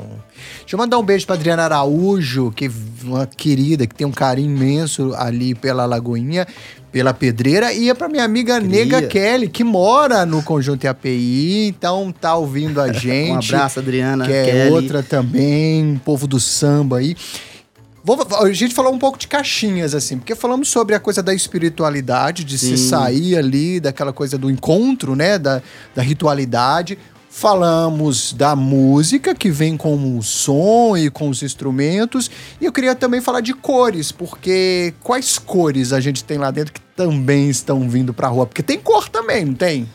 Deixa 0.60 0.74
eu 0.74 0.78
mandar 0.78 0.98
um 0.98 1.02
beijo 1.02 1.24
pra 1.24 1.34
Adriana 1.34 1.64
Araújo, 1.64 2.52
que 2.52 2.66
é 2.66 2.70
uma 3.02 3.26
querida, 3.26 3.86
que 3.86 3.94
tem 3.94 4.06
um 4.06 4.12
carinho 4.12 4.54
imenso 4.54 5.14
ali 5.16 5.54
pela 5.54 5.86
Lagoinha, 5.86 6.46
pela 6.92 7.14
Pedreira, 7.14 7.72
e 7.72 7.88
é 7.88 7.94
pra 7.94 8.08
minha 8.10 8.24
amiga 8.24 8.60
Cria. 8.60 8.68
Nega 8.68 9.02
Kelly, 9.02 9.48
que 9.48 9.64
mora 9.64 10.26
no 10.26 10.42
Conjunto 10.42 10.86
API, 10.86 11.68
então 11.68 12.12
tá 12.12 12.34
ouvindo 12.34 12.78
a 12.78 12.92
gente. 12.92 13.52
um 13.54 13.56
abraço, 13.56 13.78
Adriana. 13.78 14.26
Que 14.26 14.32
é 14.32 14.44
Kelly. 14.44 14.70
outra 14.70 15.02
também, 15.02 15.98
povo 16.04 16.26
do 16.26 16.38
samba 16.38 16.98
aí. 16.98 17.16
Vou, 18.04 18.18
a 18.40 18.52
gente 18.52 18.74
falou 18.74 18.92
um 18.92 18.98
pouco 18.98 19.18
de 19.18 19.28
caixinhas, 19.28 19.94
assim, 19.94 20.18
porque 20.18 20.34
falamos 20.34 20.68
sobre 20.68 20.94
a 20.94 21.00
coisa 21.00 21.22
da 21.22 21.34
espiritualidade, 21.34 22.44
de 22.44 22.58
Sim. 22.58 22.76
se 22.76 22.88
sair 22.88 23.36
ali 23.36 23.80
daquela 23.80 24.12
coisa 24.12 24.36
do 24.38 24.50
encontro, 24.50 25.16
né? 25.16 25.38
Da, 25.38 25.62
da 25.94 26.02
ritualidade. 26.02 26.98
Falamos 27.30 28.32
da 28.32 28.56
música 28.56 29.34
que 29.34 29.50
vem 29.50 29.76
com 29.76 30.16
o 30.16 30.22
som 30.22 30.96
e 30.96 31.10
com 31.10 31.28
os 31.28 31.42
instrumentos. 31.42 32.30
E 32.60 32.64
eu 32.64 32.72
queria 32.72 32.94
também 32.94 33.20
falar 33.20 33.40
de 33.40 33.52
cores, 33.52 34.10
porque 34.10 34.94
quais 35.02 35.38
cores 35.38 35.92
a 35.92 36.00
gente 36.00 36.24
tem 36.24 36.38
lá 36.38 36.50
dentro 36.50 36.72
que 36.72 36.80
também 36.96 37.50
estão 37.50 37.88
vindo 37.88 38.14
pra 38.14 38.28
rua? 38.28 38.46
Porque 38.46 38.62
tem 38.62 38.78
cor 38.78 39.08
também, 39.08 39.44
não 39.44 39.54
tem? 39.54 39.88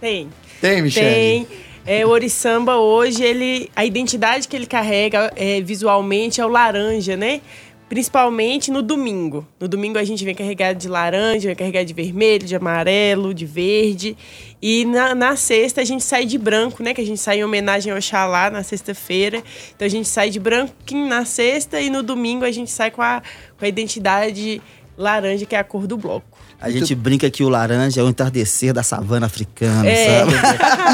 Tem. 0.00 0.28
Tem, 0.60 0.82
Michelle? 0.82 1.46
Tem. 1.46 1.48
É, 1.86 2.04
o 2.06 2.08
Oriçamba 2.08 2.76
hoje, 2.76 3.22
ele, 3.22 3.70
a 3.76 3.84
identidade 3.84 4.48
que 4.48 4.56
ele 4.56 4.66
carrega 4.66 5.30
é, 5.36 5.60
visualmente 5.60 6.40
é 6.40 6.46
o 6.46 6.48
laranja, 6.48 7.14
né? 7.14 7.42
Principalmente 7.88 8.70
no 8.70 8.82
domingo. 8.82 9.46
No 9.60 9.68
domingo 9.68 9.98
a 9.98 10.04
gente 10.04 10.24
vem 10.24 10.34
carregado 10.34 10.78
de 10.78 10.88
laranja, 10.88 11.48
vem 11.48 11.54
carregado 11.54 11.84
de 11.84 11.92
vermelho, 11.92 12.46
de 12.46 12.56
amarelo, 12.56 13.34
de 13.34 13.44
verde. 13.44 14.16
E 14.60 14.84
na, 14.86 15.14
na 15.14 15.36
sexta 15.36 15.82
a 15.82 15.84
gente 15.84 16.02
sai 16.02 16.24
de 16.24 16.38
branco, 16.38 16.82
né? 16.82 16.94
Que 16.94 17.02
a 17.02 17.06
gente 17.06 17.20
sai 17.20 17.38
em 17.38 17.44
homenagem 17.44 17.92
ao 17.92 18.00
Xalá 18.00 18.50
na 18.50 18.62
sexta-feira. 18.62 19.42
Então 19.76 19.86
a 19.86 19.90
gente 19.90 20.08
sai 20.08 20.30
de 20.30 20.40
branquinho 20.40 21.06
na 21.06 21.24
sexta 21.24 21.80
e 21.80 21.90
no 21.90 22.02
domingo 22.02 22.44
a 22.44 22.50
gente 22.50 22.70
sai 22.70 22.90
com 22.90 23.02
a, 23.02 23.22
com 23.58 23.64
a 23.64 23.68
identidade 23.68 24.62
laranja, 24.96 25.44
que 25.44 25.54
é 25.54 25.58
a 25.58 25.64
cor 25.64 25.86
do 25.86 25.96
bloco. 25.96 26.33
A 26.64 26.70
gente 26.70 26.94
brinca 26.94 27.28
que 27.30 27.44
o 27.44 27.48
laranja 27.48 28.00
é 28.00 28.04
o 28.04 28.08
entardecer 28.08 28.72
da 28.72 28.82
savana 28.82 29.26
africana, 29.26 29.86
é. 29.86 30.20
sabe? 30.20 30.32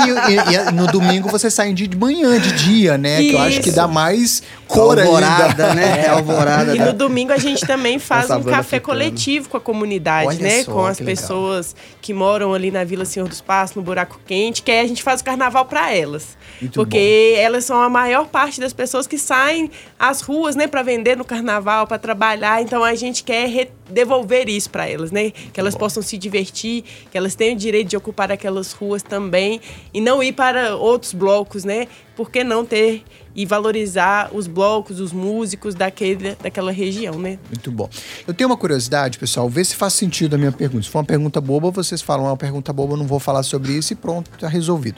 e, 0.08 0.32
e, 0.32 0.68
e, 0.68 0.72
no 0.72 0.86
domingo 0.88 1.28
você 1.28 1.50
sai 1.50 1.72
de 1.72 1.88
manhã, 1.96 2.38
de 2.40 2.52
dia, 2.52 2.98
né? 2.98 3.20
Isso. 3.20 3.30
Que 3.30 3.36
eu 3.36 3.40
acho 3.40 3.60
que 3.60 3.70
dá 3.70 3.86
mais 3.86 4.42
cor 4.66 4.98
alvorada, 4.98 5.68
ainda. 5.68 5.74
né? 5.74 5.90
É, 6.00 6.08
alvorada. 6.08 6.74
E 6.74 6.78
no 6.78 6.92
domingo 6.92 7.32
a 7.32 7.38
gente 7.38 7.66
também 7.66 7.98
faz 7.98 8.30
um 8.30 8.42
café 8.42 8.76
africana. 8.76 8.80
coletivo 8.80 9.48
com 9.48 9.56
a 9.56 9.60
comunidade, 9.60 10.28
Olha 10.28 10.38
né? 10.38 10.62
Só, 10.62 10.72
com 10.72 10.86
as 10.86 10.98
que 10.98 11.04
pessoas 11.04 11.76
que 12.00 12.14
moram 12.14 12.54
ali 12.54 12.70
na 12.70 12.84
Vila 12.84 13.04
Senhor 13.04 13.28
dos 13.28 13.40
Passos, 13.40 13.76
no 13.76 13.82
Buraco 13.82 14.20
Quente, 14.26 14.62
que 14.62 14.70
aí 14.70 14.80
a 14.80 14.86
gente 14.86 15.02
faz 15.02 15.20
o 15.20 15.24
carnaval 15.24 15.64
para 15.66 15.94
elas. 15.94 16.36
Muito 16.60 16.74
porque 16.74 17.34
bom. 17.36 17.42
elas 17.42 17.64
são 17.64 17.80
a 17.80 17.88
maior 17.88 18.26
parte 18.26 18.60
das 18.60 18.72
pessoas 18.72 19.06
que 19.06 19.18
saem 19.18 19.70
às 19.98 20.20
ruas, 20.20 20.56
né, 20.56 20.66
para 20.66 20.82
vender 20.82 21.16
no 21.16 21.24
carnaval, 21.24 21.86
para 21.86 21.98
trabalhar. 21.98 22.62
Então 22.62 22.82
a 22.82 22.94
gente 22.94 23.22
quer 23.22 23.46
devolver 23.90 24.48
isso 24.48 24.70
para 24.70 24.88
elas, 24.88 25.10
né? 25.10 25.30
Que 25.30 25.60
elas 25.60 25.74
bom. 25.74 25.80
possam 25.80 26.02
se 26.02 26.16
divertir, 26.16 26.84
que 27.10 27.16
elas 27.16 27.34
tenham 27.34 27.54
o 27.54 27.58
direito 27.58 27.88
de 27.88 27.96
ocupar 27.96 28.30
aquelas 28.32 28.72
ruas 28.72 29.02
também 29.02 29.60
e 29.92 30.00
não 30.00 30.22
ir 30.22 30.32
para 30.32 30.76
outros 30.76 31.12
blocos, 31.12 31.64
né? 31.64 31.86
Por 32.16 32.30
que 32.30 32.44
não 32.44 32.64
ter 32.64 33.02
e 33.34 33.46
valorizar 33.46 34.30
os 34.32 34.46
blocos, 34.46 35.00
os 35.00 35.12
músicos 35.12 35.74
daquele, 35.74 36.36
daquela 36.42 36.72
região, 36.72 37.18
né? 37.18 37.38
Muito 37.48 37.70
bom. 37.70 37.88
Eu 38.26 38.34
tenho 38.34 38.50
uma 38.50 38.56
curiosidade, 38.56 39.18
pessoal, 39.18 39.48
vê 39.48 39.64
se 39.64 39.76
faz 39.76 39.94
sentido 39.94 40.34
a 40.34 40.38
minha 40.38 40.52
pergunta. 40.52 40.82
Se 40.82 40.90
for 40.90 40.98
uma 40.98 41.04
pergunta 41.04 41.40
boba, 41.40 41.70
vocês 41.70 42.02
falam, 42.02 42.26
é 42.26 42.30
uma 42.30 42.36
pergunta 42.36 42.72
boba, 42.72 42.94
eu 42.94 42.96
não 42.96 43.06
vou 43.06 43.20
falar 43.20 43.42
sobre 43.42 43.72
isso 43.72 43.92
e 43.92 43.96
pronto, 43.96 44.30
está 44.34 44.48
resolvido. 44.48 44.96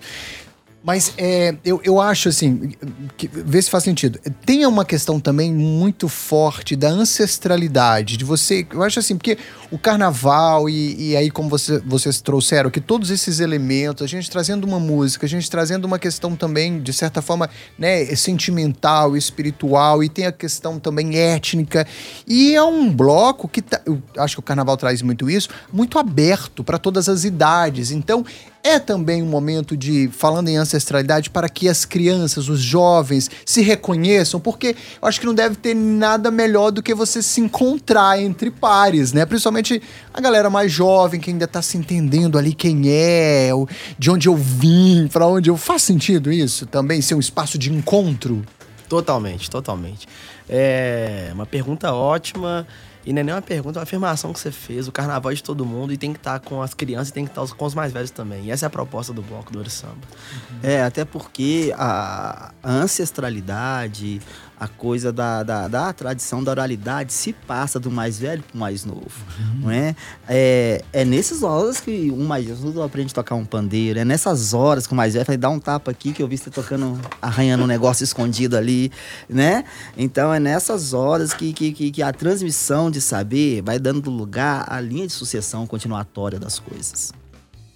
Mas 0.84 1.14
é, 1.16 1.54
eu, 1.64 1.80
eu 1.84 2.00
acho 2.00 2.28
assim, 2.28 2.72
que, 3.16 3.28
vê 3.28 3.62
se 3.62 3.70
faz 3.70 3.84
sentido. 3.84 4.18
Tem 4.44 4.66
uma 4.66 4.84
questão 4.84 5.20
também 5.20 5.52
muito 5.52 6.08
forte 6.08 6.74
da 6.74 6.88
ancestralidade, 6.88 8.16
de 8.16 8.24
você. 8.24 8.66
Eu 8.68 8.82
acho 8.82 8.98
assim, 8.98 9.16
porque 9.16 9.38
o 9.70 9.78
carnaval, 9.78 10.68
e, 10.68 11.10
e 11.10 11.16
aí, 11.16 11.30
como 11.30 11.48
você, 11.48 11.78
vocês 11.86 12.20
trouxeram, 12.20 12.68
que 12.68 12.80
todos 12.80 13.10
esses 13.10 13.38
elementos, 13.38 14.02
a 14.02 14.08
gente 14.08 14.28
trazendo 14.28 14.64
uma 14.64 14.80
música, 14.80 15.24
a 15.24 15.28
gente 15.28 15.48
trazendo 15.48 15.84
uma 15.84 16.00
questão 16.00 16.34
também, 16.34 16.82
de 16.82 16.92
certa 16.92 17.22
forma, 17.22 17.48
né, 17.78 18.04
sentimental, 18.16 19.16
espiritual, 19.16 20.02
e 20.02 20.08
tem 20.08 20.26
a 20.26 20.32
questão 20.32 20.80
também 20.80 21.16
étnica. 21.16 21.86
E 22.26 22.56
é 22.56 22.62
um 22.62 22.92
bloco 22.92 23.46
que 23.46 23.62
tá, 23.62 23.80
eu 23.86 24.02
acho 24.18 24.34
que 24.34 24.40
o 24.40 24.42
carnaval 24.42 24.76
traz 24.76 25.00
muito 25.00 25.30
isso, 25.30 25.48
muito 25.72 25.96
aberto 25.96 26.64
para 26.64 26.76
todas 26.76 27.08
as 27.08 27.22
idades. 27.22 27.92
Então, 27.92 28.24
é 28.64 28.78
também 28.78 29.23
um 29.23 29.26
momento 29.26 29.76
de, 29.76 30.09
falando 30.12 30.49
em 30.49 30.57
ancestralidade, 30.57 31.31
para 31.31 31.49
que 31.49 31.69
as 31.69 31.85
crianças, 31.85 32.49
os 32.49 32.61
jovens, 32.61 33.31
se 33.45 33.61
reconheçam, 33.61 34.38
porque 34.38 34.76
eu 35.00 35.09
acho 35.09 35.19
que 35.19 35.26
não 35.26 35.35
deve 35.35 35.57
ter 35.57 35.75
nada 35.75 36.31
melhor 36.31 36.71
do 36.71 36.83
que 36.83 36.95
você 36.95 37.23
se 37.23 37.40
encontrar 37.40 38.21
entre 38.21 38.50
pares, 38.50 39.12
né? 39.12 39.26
Principalmente 39.26 39.83
a 40.14 40.21
galera 40.21 40.49
mais 40.49 40.71
jovem, 40.71 41.21
que 41.21 41.31
ainda 41.31 41.45
está 41.45 41.61
se 41.61 41.76
entendendo 41.76 42.38
ali 42.38 42.54
quem 42.54 42.83
é, 42.87 43.50
de 43.99 44.11
onde 44.11 44.28
eu 44.28 44.37
vim, 44.37 45.09
para 45.12 45.26
onde 45.26 45.50
eu. 45.50 45.57
Faz 45.57 45.83
sentido 45.83 46.31
isso 46.33 46.66
também, 46.66 47.00
ser 47.00 47.14
um 47.14 47.21
espaço 47.21 47.59
de 47.59 47.73
encontro? 47.73 48.45
Totalmente, 48.88 49.49
totalmente. 49.49 50.07
É 50.54 51.30
uma 51.32 51.47
pergunta 51.47 51.92
ótima. 51.94 52.66
E 53.04 53.12
não 53.12 53.21
é 53.21 53.23
nem 53.25 53.35
uma 53.35 53.42
pergunta, 53.42 53.78
é 53.78 53.80
uma 53.80 53.82
afirmação 53.82 54.32
que 54.32 54.38
você 54.38 54.52
fez. 54.52 54.87
O 54.87 54.92
carnaval 54.92 55.32
é 55.32 55.35
de 55.35 55.42
todo 55.42 55.66
mundo 55.66 55.92
e 55.92 55.97
tem 55.97 56.12
que 56.12 56.18
estar 56.18 56.38
com 56.38 56.62
as 56.62 56.73
crianças 56.73 57.09
e 57.09 57.12
tem 57.12 57.25
que 57.25 57.32
estar 57.32 57.44
com 57.56 57.64
os 57.64 57.75
mais 57.75 57.92
velhos 57.92 58.11
também. 58.11 58.44
E 58.44 58.50
essa 58.50 58.66
é 58.66 58.68
a 58.68 58.71
proposta 58.71 59.12
do 59.12 59.23
bloco 59.23 59.50
do 59.50 59.59
Ouro 59.59 59.71
Samba. 59.71 59.94
Uhum. 59.94 60.59
É, 60.62 60.82
até 60.82 61.04
porque 61.04 61.75
a 61.76 62.52
ancestralidade, 62.62 64.21
a 64.62 64.68
coisa 64.68 65.12
da, 65.12 65.42
da, 65.42 65.66
da, 65.66 65.92
tradição 65.92 66.44
da 66.44 66.52
oralidade 66.52 67.12
se 67.12 67.32
passa 67.32 67.80
do 67.80 67.90
mais 67.90 68.21
velho 68.21 68.44
para 68.44 68.54
o 68.54 68.59
mais 68.61 68.85
novo, 68.85 69.11
uhum. 69.37 69.61
não 69.62 69.71
é? 69.73 69.97
é? 70.28 70.85
É 70.92 71.04
nessas 71.04 71.42
horas 71.42 71.80
que 71.80 72.12
um 72.12 72.25
mais 72.25 72.47
novo 72.61 72.80
aprende 72.80 73.11
a 73.11 73.14
tocar 73.16 73.35
um 73.35 73.44
pandeiro, 73.44 73.99
é 73.99 74.04
nessas 74.04 74.54
horas 74.54 74.87
que 74.87 74.92
o 74.92 74.97
mais 74.97 75.14
velho 75.14 75.26
fala, 75.26 75.37
dá 75.37 75.50
um 75.50 75.59
tapa 75.59 75.90
aqui 75.90 76.12
que 76.12 76.23
eu 76.23 76.28
vi 76.28 76.38
você 76.38 76.49
tocando, 76.49 76.97
arranhando 77.21 77.64
um 77.64 77.66
negócio 77.66 78.04
escondido 78.04 78.56
ali, 78.56 78.92
né? 79.28 79.64
Então 79.97 80.32
é 80.32 80.38
nessas 80.42 80.92
horas 80.92 81.32
que, 81.32 81.52
que, 81.52 81.72
que, 81.72 81.90
que 81.90 82.02
a 82.02 82.12
transmissão 82.12 82.90
de 82.90 83.00
saber 83.00 83.62
vai 83.62 83.78
dando 83.78 84.11
lugar 84.11 84.66
à 84.68 84.80
linha 84.80 85.06
de 85.06 85.12
sucessão 85.12 85.66
continuatória 85.66 86.38
das 86.38 86.58
coisas. 86.58 87.12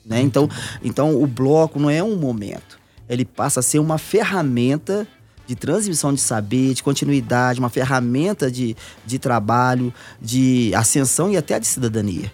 Né? 0.04 0.20
Então, 0.20 0.48
então 0.82 1.20
o 1.20 1.26
bloco 1.26 1.80
não 1.80 1.88
é 1.88 2.02
um 2.02 2.16
momento, 2.16 2.78
ele 3.08 3.24
passa 3.24 3.60
a 3.60 3.62
ser 3.62 3.78
uma 3.78 3.98
ferramenta 3.98 5.06
de 5.46 5.54
transmissão 5.54 6.12
de 6.12 6.20
saber, 6.20 6.74
de 6.74 6.82
continuidade, 6.82 7.60
uma 7.60 7.68
ferramenta 7.68 8.50
de, 8.50 8.76
de 9.04 9.18
trabalho, 9.18 9.94
de 10.20 10.72
ascensão 10.74 11.30
e 11.30 11.36
até 11.36 11.60
de 11.60 11.66
cidadania. 11.66 12.32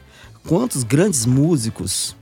Quantos 0.49 0.83
grandes 0.83 1.27
músicos 1.27 2.17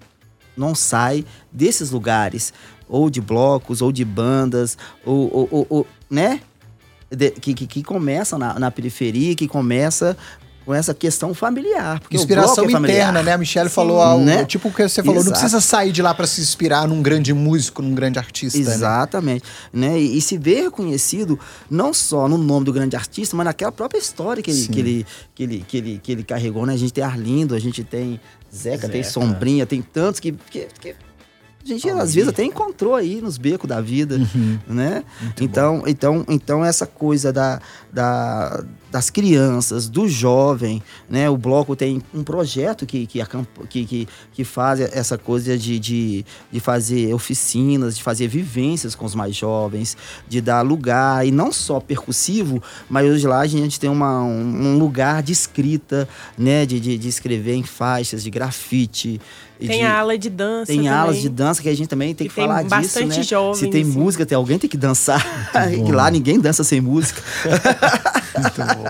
não 0.57 0.75
saem 0.75 1.25
desses 1.51 1.91
lugares, 1.91 2.53
ou 2.89 3.09
de 3.09 3.21
blocos, 3.21 3.81
ou 3.81 3.93
de 3.93 4.05
bandas, 4.05 4.77
ou, 5.07 5.33
ou, 5.33 5.49
ou, 5.51 5.67
ou 5.71 5.87
né? 6.11 6.41
De, 7.11 7.31
que, 7.33 7.55
que, 7.55 7.67
que 7.67 7.83
começam 7.83 8.39
na, 8.39 8.59
na 8.59 8.71
periferia, 8.71 9.35
que 9.35 9.49
começa 9.49 10.17
com 10.65 10.75
essa 10.75 10.95
questão 10.95 11.35
familiar. 11.35 12.01
Inspiração 12.11 12.65
é 12.65 12.73
interna, 12.73 13.23
né? 13.23 13.33
A 13.33 13.39
Michelle 13.39 13.69
Sim, 13.69 13.75
falou 13.75 14.01
algo, 14.01 14.25
né? 14.25 14.45
tipo 14.45 14.69
o 14.69 14.73
que 14.73 14.89
você 14.89 15.03
falou, 15.03 15.17
Exato. 15.17 15.31
não 15.31 15.41
precisa 15.41 15.61
sair 15.61 15.91
de 15.91 16.03
lá 16.03 16.15
para 16.15 16.27
se 16.27 16.41
inspirar 16.41 16.87
num 16.87 17.03
grande 17.03 17.33
músico, 17.33 17.83
num 17.83 17.95
grande 17.95 18.19
artista. 18.19 18.59
Né? 18.59 18.65
Exatamente. 18.65 19.45
Né? 19.73 19.89
né? 19.89 20.01
E, 20.01 20.19
e, 20.19 20.21
se 20.21 20.39
ver 20.39 20.63
reconhecido 20.65 21.39
não 21.69 21.93
só 21.93 22.29
no 22.29 22.39
nome 22.39 22.67
do 22.67 22.73
grande 22.73 22.95
artista, 22.95 23.37
mas 23.37 23.47
naquela 23.47 23.73
própria 23.73 23.99
história 23.99 24.43
que 24.43 24.51
ele, 24.51 24.69
que 24.69 24.79
ele, 24.79 25.07
que 25.35 25.43
ele, 25.43 25.65
que 25.67 25.77
ele, 25.77 26.01
que 26.03 26.13
ele 26.13 26.23
carregou, 26.23 26.65
né? 26.67 26.75
A 26.75 26.79
gente 26.79 26.93
tem 26.93 27.03
Arlindo, 27.03 27.55
a 27.55 27.59
gente 27.59 27.83
tem 27.83 28.21
Zeca, 28.55 28.77
Zeca. 28.77 28.89
tem 28.89 29.03
Sombrinha, 29.03 29.67
tem 29.67 29.81
tantos 29.83 30.21
que, 30.21 30.33
que, 30.51 30.69
que 30.81 30.95
a 31.63 31.69
gente 31.69 31.89
às 31.91 32.15
vezes 32.15 32.31
até 32.31 32.43
encontrou 32.43 32.95
aí 32.95 33.21
nos 33.21 33.37
becos 33.37 33.69
da 33.69 33.81
vida, 33.81 34.17
uhum. 34.17 34.59
né? 34.67 35.05
então, 35.41 35.83
então, 35.87 36.25
então 36.29 36.65
essa 36.65 36.87
coisa 36.87 37.31
da, 37.31 37.61
da, 37.93 38.65
das 38.91 39.11
crianças, 39.11 39.87
do 39.87 40.09
jovem, 40.09 40.83
né? 41.09 41.29
O 41.29 41.37
bloco 41.37 41.77
tem 41.77 42.03
um 42.15 42.25
projeto 42.25 42.87
que, 42.87 43.07
que, 43.07 43.21
que, 43.69 43.85
que, 43.85 44.09
que 44.33 44.45
faz 44.45 44.81
essa 44.81 45.19
coisa 45.19 45.57
de, 45.59 45.79
de, 45.79 46.25
de 46.51 46.61
fazer 46.61 47.13
oficinas, 47.13 47.97
de 47.97 48.03
fazer 48.03 48.27
vivências 48.27 48.95
com 48.95 49.05
os 49.05 49.15
mais 49.15 49.37
jovens, 49.37 49.97
de 50.27 50.41
dar 50.41 50.63
lugar, 50.63 51.27
e 51.27 51.31
não 51.31 51.53
só 51.53 51.79
percussivo, 51.79 52.63
mas 52.89 53.09
hoje 53.09 53.27
lá 53.27 53.41
a 53.41 53.47
gente 53.47 53.79
tem 53.79 53.91
uma, 53.91 54.23
um, 54.23 54.73
um 54.73 54.79
lugar 54.79 55.23
de 55.23 55.33
escrita, 55.33 56.09
né? 56.39 56.65
De, 56.65 56.81
de, 56.81 56.97
de 56.97 57.09
escrever 57.09 57.55
em 57.55 57.65
faixas, 57.65 58.23
de 58.23 58.31
grafite, 58.31 59.21
tem 59.67 59.81
de, 59.81 59.85
a 59.85 59.99
ala 59.99 60.19
de 60.19 60.31
dança. 60.31 60.67
Tem 60.67 60.77
também. 60.77 60.91
alas 60.91 61.21
de 61.21 61.29
dança 61.29 61.63
que 61.63 61.69
a 61.69 61.77
gente 61.77 61.89
também 61.89 62.15
tem 62.15 62.29
que, 62.29 62.35
que 62.35 62.41
falar 62.41 62.65
tem 62.65 62.81
disso, 62.81 63.07
né? 63.07 63.23
Jovens, 63.23 63.59
Se 63.59 63.69
tem 63.69 63.83
assim. 63.83 63.91
música, 63.93 64.27
tem 64.27 64.37
alguém 64.37 64.59
tem 64.59 64.69
que 64.71 64.77
dançar. 64.77 65.25
que 65.85 65.93
lá 65.93 66.11
ninguém 66.11 66.41
dança 66.41 66.65
sem 66.65 66.81
música. 66.81 67.23
Muito 68.39 68.57
bom. 68.59 68.85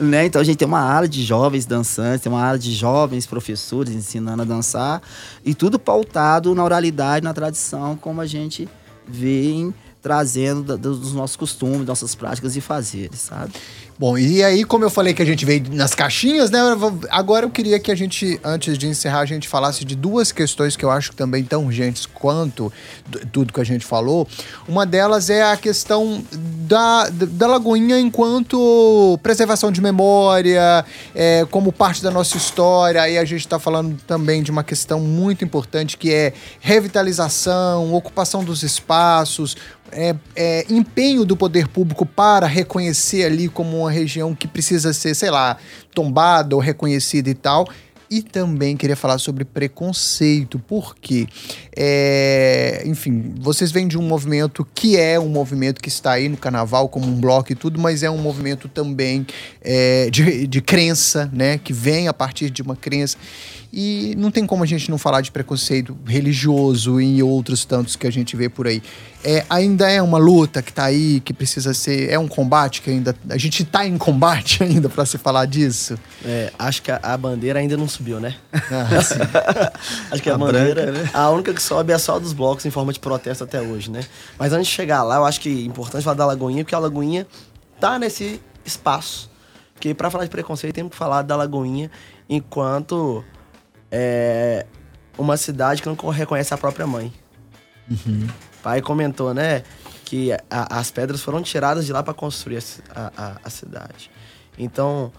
né? 0.04 0.26
Então 0.26 0.40
a 0.40 0.44
gente 0.44 0.56
tem 0.56 0.66
uma 0.66 0.80
ala 0.80 1.08
de 1.08 1.22
jovens 1.22 1.66
dançantes, 1.66 2.22
tem 2.22 2.32
uma 2.32 2.46
ala 2.46 2.58
de 2.58 2.72
jovens 2.72 3.26
professores 3.26 3.94
ensinando 3.94 4.42
a 4.42 4.44
dançar 4.44 5.02
e 5.44 5.54
tudo 5.54 5.78
pautado 5.78 6.54
na 6.54 6.64
oralidade, 6.64 7.24
na 7.24 7.32
tradição, 7.32 7.96
como 7.96 8.20
a 8.20 8.26
gente 8.26 8.68
vê 9.06 9.70
trazendo 10.02 10.78
dos 10.78 11.12
nossos 11.12 11.34
costumes, 11.34 11.84
nossas 11.84 12.14
práticas 12.14 12.56
e 12.56 12.60
fazeres, 12.60 13.18
sabe? 13.18 13.52
Bom, 13.98 14.18
e 14.18 14.44
aí, 14.44 14.62
como 14.62 14.84
eu 14.84 14.90
falei 14.90 15.14
que 15.14 15.22
a 15.22 15.24
gente 15.24 15.46
veio 15.46 15.64
nas 15.72 15.94
caixinhas, 15.94 16.50
né? 16.50 16.58
Agora 17.08 17.46
eu 17.46 17.50
queria 17.50 17.80
que 17.80 17.90
a 17.90 17.94
gente, 17.94 18.38
antes 18.44 18.76
de 18.76 18.86
encerrar, 18.86 19.20
a 19.20 19.26
gente 19.26 19.48
falasse 19.48 19.86
de 19.86 19.96
duas 19.96 20.30
questões 20.30 20.76
que 20.76 20.84
eu 20.84 20.90
acho 20.90 21.14
também 21.14 21.42
tão 21.42 21.64
urgentes 21.64 22.04
quanto 22.04 22.70
tudo 23.32 23.54
que 23.54 23.60
a 23.60 23.64
gente 23.64 23.86
falou. 23.86 24.28
Uma 24.68 24.84
delas 24.84 25.30
é 25.30 25.42
a 25.42 25.56
questão 25.56 26.22
da, 26.30 27.08
da 27.08 27.46
Lagoinha 27.46 27.98
enquanto 27.98 29.18
preservação 29.22 29.72
de 29.72 29.80
memória, 29.80 30.84
é, 31.14 31.46
como 31.50 31.72
parte 31.72 32.02
da 32.02 32.10
nossa 32.10 32.36
história. 32.36 33.00
Aí 33.00 33.16
a 33.16 33.24
gente 33.24 33.40
está 33.40 33.58
falando 33.58 33.96
também 34.06 34.42
de 34.42 34.50
uma 34.50 34.62
questão 34.62 35.00
muito 35.00 35.42
importante 35.42 35.96
que 35.96 36.12
é 36.12 36.34
revitalização, 36.60 37.94
ocupação 37.94 38.44
dos 38.44 38.62
espaços, 38.62 39.56
é, 39.92 40.14
é, 40.34 40.66
empenho 40.68 41.24
do 41.24 41.36
poder 41.36 41.68
público 41.68 42.04
para 42.04 42.46
reconhecer 42.46 43.24
ali 43.24 43.48
como 43.48 43.85
uma 43.86 43.92
região 43.92 44.34
que 44.34 44.46
precisa 44.46 44.92
ser, 44.92 45.14
sei 45.14 45.30
lá, 45.30 45.56
tombada 45.94 46.54
ou 46.54 46.60
reconhecida 46.60 47.30
e 47.30 47.34
tal. 47.34 47.66
E 48.08 48.22
também 48.22 48.76
queria 48.76 48.94
falar 48.94 49.18
sobre 49.18 49.44
preconceito, 49.44 50.60
porque, 50.60 51.26
é, 51.76 52.84
enfim, 52.86 53.34
vocês 53.40 53.72
vêm 53.72 53.88
de 53.88 53.98
um 53.98 54.02
movimento 54.02 54.64
que 54.72 54.96
é 54.96 55.18
um 55.18 55.28
movimento 55.28 55.80
que 55.80 55.88
está 55.88 56.12
aí 56.12 56.28
no 56.28 56.36
carnaval 56.36 56.88
como 56.88 57.06
um 57.06 57.20
bloco 57.20 57.50
e 57.50 57.56
tudo, 57.56 57.80
mas 57.80 58.04
é 58.04 58.10
um 58.10 58.18
movimento 58.18 58.68
também 58.68 59.26
é, 59.60 60.08
de, 60.08 60.46
de 60.46 60.60
crença, 60.60 61.28
né? 61.32 61.58
Que 61.58 61.72
vem 61.72 62.06
a 62.06 62.14
partir 62.14 62.48
de 62.48 62.62
uma 62.62 62.76
crença. 62.76 63.16
E 63.72 64.14
não 64.16 64.30
tem 64.30 64.46
como 64.46 64.62
a 64.62 64.66
gente 64.66 64.90
não 64.90 64.98
falar 64.98 65.20
de 65.20 65.30
preconceito 65.30 65.96
religioso 66.06 67.00
e 67.00 67.22
outros 67.22 67.64
tantos 67.64 67.96
que 67.96 68.06
a 68.06 68.10
gente 68.10 68.36
vê 68.36 68.48
por 68.48 68.66
aí. 68.66 68.82
É, 69.24 69.44
ainda 69.50 69.90
é 69.90 70.00
uma 70.00 70.18
luta 70.18 70.62
que 70.62 70.70
está 70.70 70.84
aí, 70.84 71.20
que 71.20 71.34
precisa 71.34 71.74
ser. 71.74 72.10
É 72.10 72.18
um 72.18 72.28
combate 72.28 72.80
que 72.80 72.90
ainda. 72.90 73.14
A 73.28 73.36
gente 73.36 73.64
está 73.64 73.86
em 73.86 73.98
combate 73.98 74.62
ainda 74.64 74.88
para 74.88 75.04
se 75.04 75.18
falar 75.18 75.46
disso. 75.46 75.98
É, 76.24 76.52
acho 76.58 76.80
que 76.82 76.90
a, 76.90 77.00
a, 77.02 77.16
bandeira 77.16 77.58
ainda 77.58 77.76
não 77.76 77.88
subiu, 77.88 78.20
né? 78.20 78.36
Ah, 78.52 79.72
acho 80.12 80.22
que 80.22 80.30
a, 80.30 80.34
a 80.34 80.38
bandeira. 80.38 80.86
Branca, 80.86 81.02
né? 81.02 81.10
A 81.12 81.30
única 81.30 81.52
que 81.52 81.62
sobe 81.62 81.92
é 81.92 81.98
só 81.98 82.18
dos 82.18 82.32
blocos 82.32 82.64
em 82.64 82.70
forma 82.70 82.92
de 82.92 83.00
protesto 83.00 83.44
até 83.44 83.60
hoje, 83.60 83.90
né? 83.90 84.00
Mas 84.38 84.52
antes 84.52 84.68
de 84.68 84.74
chegar 84.74 85.02
lá, 85.02 85.16
eu 85.16 85.24
acho 85.24 85.40
que 85.40 85.48
é 85.48 85.66
importante 85.66 86.04
falar 86.04 86.16
da 86.16 86.26
Lagoinha, 86.26 86.62
porque 86.62 86.74
a 86.74 86.78
Lagoinha 86.78 87.26
tá 87.80 87.98
nesse 87.98 88.40
espaço. 88.64 89.28
Porque 89.74 89.92
para 89.92 90.10
falar 90.10 90.24
de 90.24 90.30
preconceito, 90.30 90.74
temos 90.74 90.92
que 90.92 90.96
falar 90.96 91.22
da 91.22 91.36
Lagoinha 91.36 91.90
enquanto 92.28 93.24
é 93.98 94.66
uma 95.16 95.38
cidade 95.38 95.80
que 95.80 95.88
não 95.88 95.96
reconhece 96.10 96.52
a 96.52 96.58
própria 96.58 96.86
mãe. 96.86 97.10
Uhum. 97.90 98.26
Pai 98.62 98.82
comentou, 98.82 99.32
né, 99.32 99.62
que 100.04 100.32
a, 100.32 100.78
as 100.78 100.90
pedras 100.90 101.22
foram 101.22 101.42
tiradas 101.42 101.86
de 101.86 101.92
lá 101.92 102.02
para 102.02 102.12
construir 102.12 102.58
a, 102.94 103.12
a, 103.16 103.36
a, 103.42 103.50
cidade. 103.50 104.10
Então, 104.58 105.10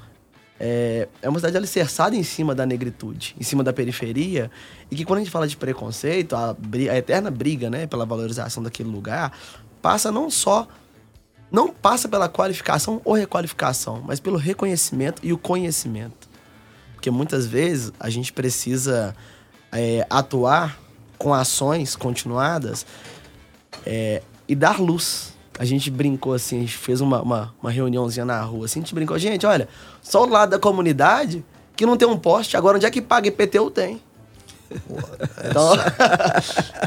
é, 0.59 1.07
é 1.23 1.29
uma 1.29 1.39
cidade 1.39 1.57
alicerçada 1.57 2.15
em 2.15 2.21
cima 2.21 2.53
da 2.53 2.67
negritude, 2.67 3.35
em 3.39 3.43
cima 3.43 3.63
da 3.63 3.73
periferia, 3.73 4.51
e 4.91 4.95
que 4.95 5.05
quando 5.05 5.17
a 5.17 5.23
gente 5.23 5.31
fala 5.31 5.47
de 5.47 5.57
preconceito, 5.57 6.35
a, 6.35 6.55
a 6.91 6.97
eterna 6.97 7.31
briga, 7.31 7.69
né, 7.69 7.87
pela 7.87 8.05
valorização 8.05 8.61
daquele 8.61 8.89
lugar, 8.89 9.31
passa 9.81 10.11
não 10.11 10.29
só 10.29 10.67
não 11.49 11.69
passa 11.69 12.09
pela 12.09 12.27
qualificação 12.27 13.01
ou 13.05 13.13
requalificação, 13.13 14.03
mas 14.05 14.19
pelo 14.19 14.35
reconhecimento 14.37 15.21
e 15.23 15.31
o 15.31 15.37
conhecimento. 15.37 16.26
Porque 16.97 17.11
muitas 17.11 17.45
vezes 17.45 17.93
a 17.99 18.09
gente 18.09 18.33
precisa 18.33 19.15
é, 19.71 20.05
atuar 20.09 20.79
com 21.17 21.31
ações 21.33 21.95
continuadas 21.95 22.85
É, 23.85 24.21
e 24.47 24.55
dar 24.55 24.81
luz. 24.81 25.33
A 25.59 25.63
gente 25.63 25.91
brincou 25.91 26.33
assim, 26.33 26.57
a 26.57 26.61
gente 26.61 26.75
fez 26.75 26.99
uma, 26.99 27.21
uma, 27.21 27.53
uma 27.61 27.71
reuniãozinha 27.71 28.25
na 28.25 28.41
rua, 28.41 28.65
assim, 28.65 28.79
a 28.79 28.83
gente 28.83 28.93
brincou, 28.93 29.17
gente, 29.17 29.45
olha, 29.45 29.69
só 30.01 30.23
o 30.23 30.29
lado 30.29 30.49
da 30.49 30.59
comunidade 30.59 31.43
que 31.75 31.85
não 31.85 31.95
tem 31.95 32.07
um 32.07 32.17
poste, 32.17 32.57
agora 32.57 32.77
onde 32.77 32.85
é 32.85 32.91
que 32.91 33.01
paga 33.01 33.27
IPTU 33.27 33.69
tem. 33.71 34.01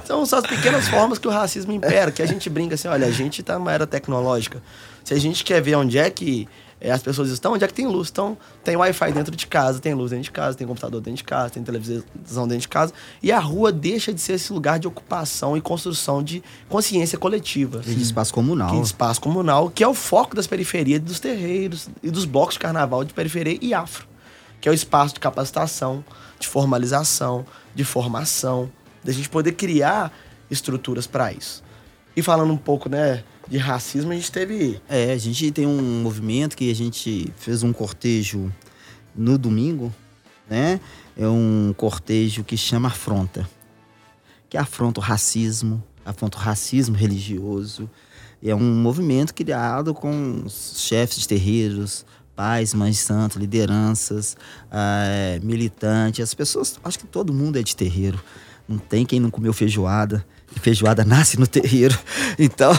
Então, 0.02 0.26
são 0.26 0.38
as 0.38 0.47
pequenas 0.47 0.88
formas 0.88 1.19
que 1.19 1.26
o 1.26 1.31
racismo 1.31 1.73
impera, 1.73 2.11
que 2.11 2.23
a 2.23 2.26
gente 2.26 2.50
brinca 2.50 2.75
assim, 2.75 2.88
olha, 2.88 3.07
a 3.07 3.11
gente 3.11 3.43
tá 3.43 3.59
numa 3.59 3.73
era 3.73 3.87
tecnológica. 3.87 4.62
Se 5.05 5.14
a 5.14 5.19
gente 5.19 5.45
quer 5.45 5.62
ver 5.62 5.76
onde 5.76 5.97
é 5.97 6.11
que 6.11 6.49
é, 6.80 6.90
as 6.90 7.02
pessoas 7.02 7.28
estão, 7.28 7.52
onde 7.52 7.62
é 7.62 7.68
que 7.68 7.75
tem 7.75 7.87
luz? 7.87 8.08
Então, 8.10 8.38
tem 8.64 8.75
Wi-Fi 8.75 9.12
dentro 9.12 9.37
de 9.37 9.46
casa, 9.46 9.78
tem 9.78 9.92
luz 9.92 10.10
dentro 10.10 10.25
de 10.25 10.30
casa, 10.30 10.56
tem 10.56 10.66
computador 10.66 11.00
dentro 11.02 11.18
de 11.18 11.25
casa, 11.25 11.50
tem 11.50 11.62
televisão 11.62 12.49
dentro 12.49 12.62
de 12.62 12.68
casa. 12.68 12.94
E 13.22 13.30
a 13.30 13.38
rua 13.38 13.70
deixa 13.70 14.14
de 14.14 14.20
ser 14.20 14.34
esse 14.34 14.50
lugar 14.50 14.78
de 14.78 14.88
ocupação 14.88 15.56
e 15.56 15.60
construção 15.60 16.22
de 16.22 16.42
consciência 16.70 17.18
coletiva. 17.18 17.80
De 17.80 18.00
espaço 18.00 18.32
comunal. 18.32 18.70
De 18.70 18.80
espaço 18.80 19.20
comunal, 19.20 19.68
que 19.68 19.84
é 19.84 19.88
o 19.88 19.92
foco 19.92 20.34
das 20.34 20.46
periferias, 20.46 21.00
dos 21.00 21.20
terreiros 21.20 21.90
e 22.02 22.10
dos 22.10 22.25
blocos 22.25 22.54
de 22.54 22.60
carnaval 22.60 23.04
de 23.04 23.12
periferia 23.12 23.58
e 23.60 23.75
afro. 23.75 24.08
Que 24.58 24.68
é 24.68 24.72
o 24.72 24.75
espaço 24.75 25.14
de 25.14 25.20
capacitação, 25.20 26.02
de 26.38 26.49
formalização, 26.49 27.44
de 27.75 27.84
formação, 27.84 28.70
da 29.04 29.12
gente 29.12 29.28
poder 29.28 29.52
criar 29.52 30.10
estruturas 30.50 31.06
para 31.06 31.30
isso. 31.30 31.62
E 32.16 32.22
falando 32.22 32.52
um 32.52 32.56
pouco, 32.56 32.88
né, 32.88 33.22
de 33.50 33.59
racismo, 33.59 34.12
a 34.12 34.14
gente 34.14 34.30
teve. 34.30 34.80
É, 34.88 35.12
a 35.12 35.19
gente 35.19 35.50
tem 35.50 35.66
um 35.66 36.02
movimento 36.02 36.57
que 36.57 36.71
a 36.71 36.75
gente 36.75 37.33
fez 37.37 37.64
um 37.64 37.73
cortejo 37.73 38.50
no 39.14 39.37
domingo, 39.37 39.92
né? 40.49 40.80
É 41.16 41.26
um 41.26 41.75
cortejo 41.76 42.45
que 42.45 42.57
chama 42.57 42.88
Afronta, 42.88 43.49
que 44.49 44.57
afronta 44.57 45.00
o 45.00 45.02
racismo, 45.02 45.83
afronta 46.04 46.38
o 46.38 46.40
racismo 46.40 46.95
religioso. 46.95 47.90
É 48.42 48.54
um 48.54 48.75
movimento 48.75 49.35
criado 49.35 49.92
com 49.92 50.45
chefes 50.49 51.19
de 51.19 51.28
terreiros, 51.28 52.07
pais, 52.37 52.73
mães 52.73 52.99
santos, 53.00 53.37
lideranças, 53.37 54.37
é, 54.71 55.40
militantes, 55.42 56.23
as 56.23 56.33
pessoas, 56.33 56.78
acho 56.85 57.00
que 57.00 57.07
todo 57.07 57.35
mundo 57.35 57.59
é 57.59 57.62
de 57.62 57.75
terreiro. 57.75 58.23
Não 58.69 58.78
tem 58.78 59.04
quem 59.04 59.19
não 59.19 59.30
comeu 59.30 59.52
feijoada. 59.52 60.25
Feijoada 60.57 61.04
nasce 61.04 61.38
no 61.38 61.47
terreiro. 61.47 61.99
Então, 62.38 62.73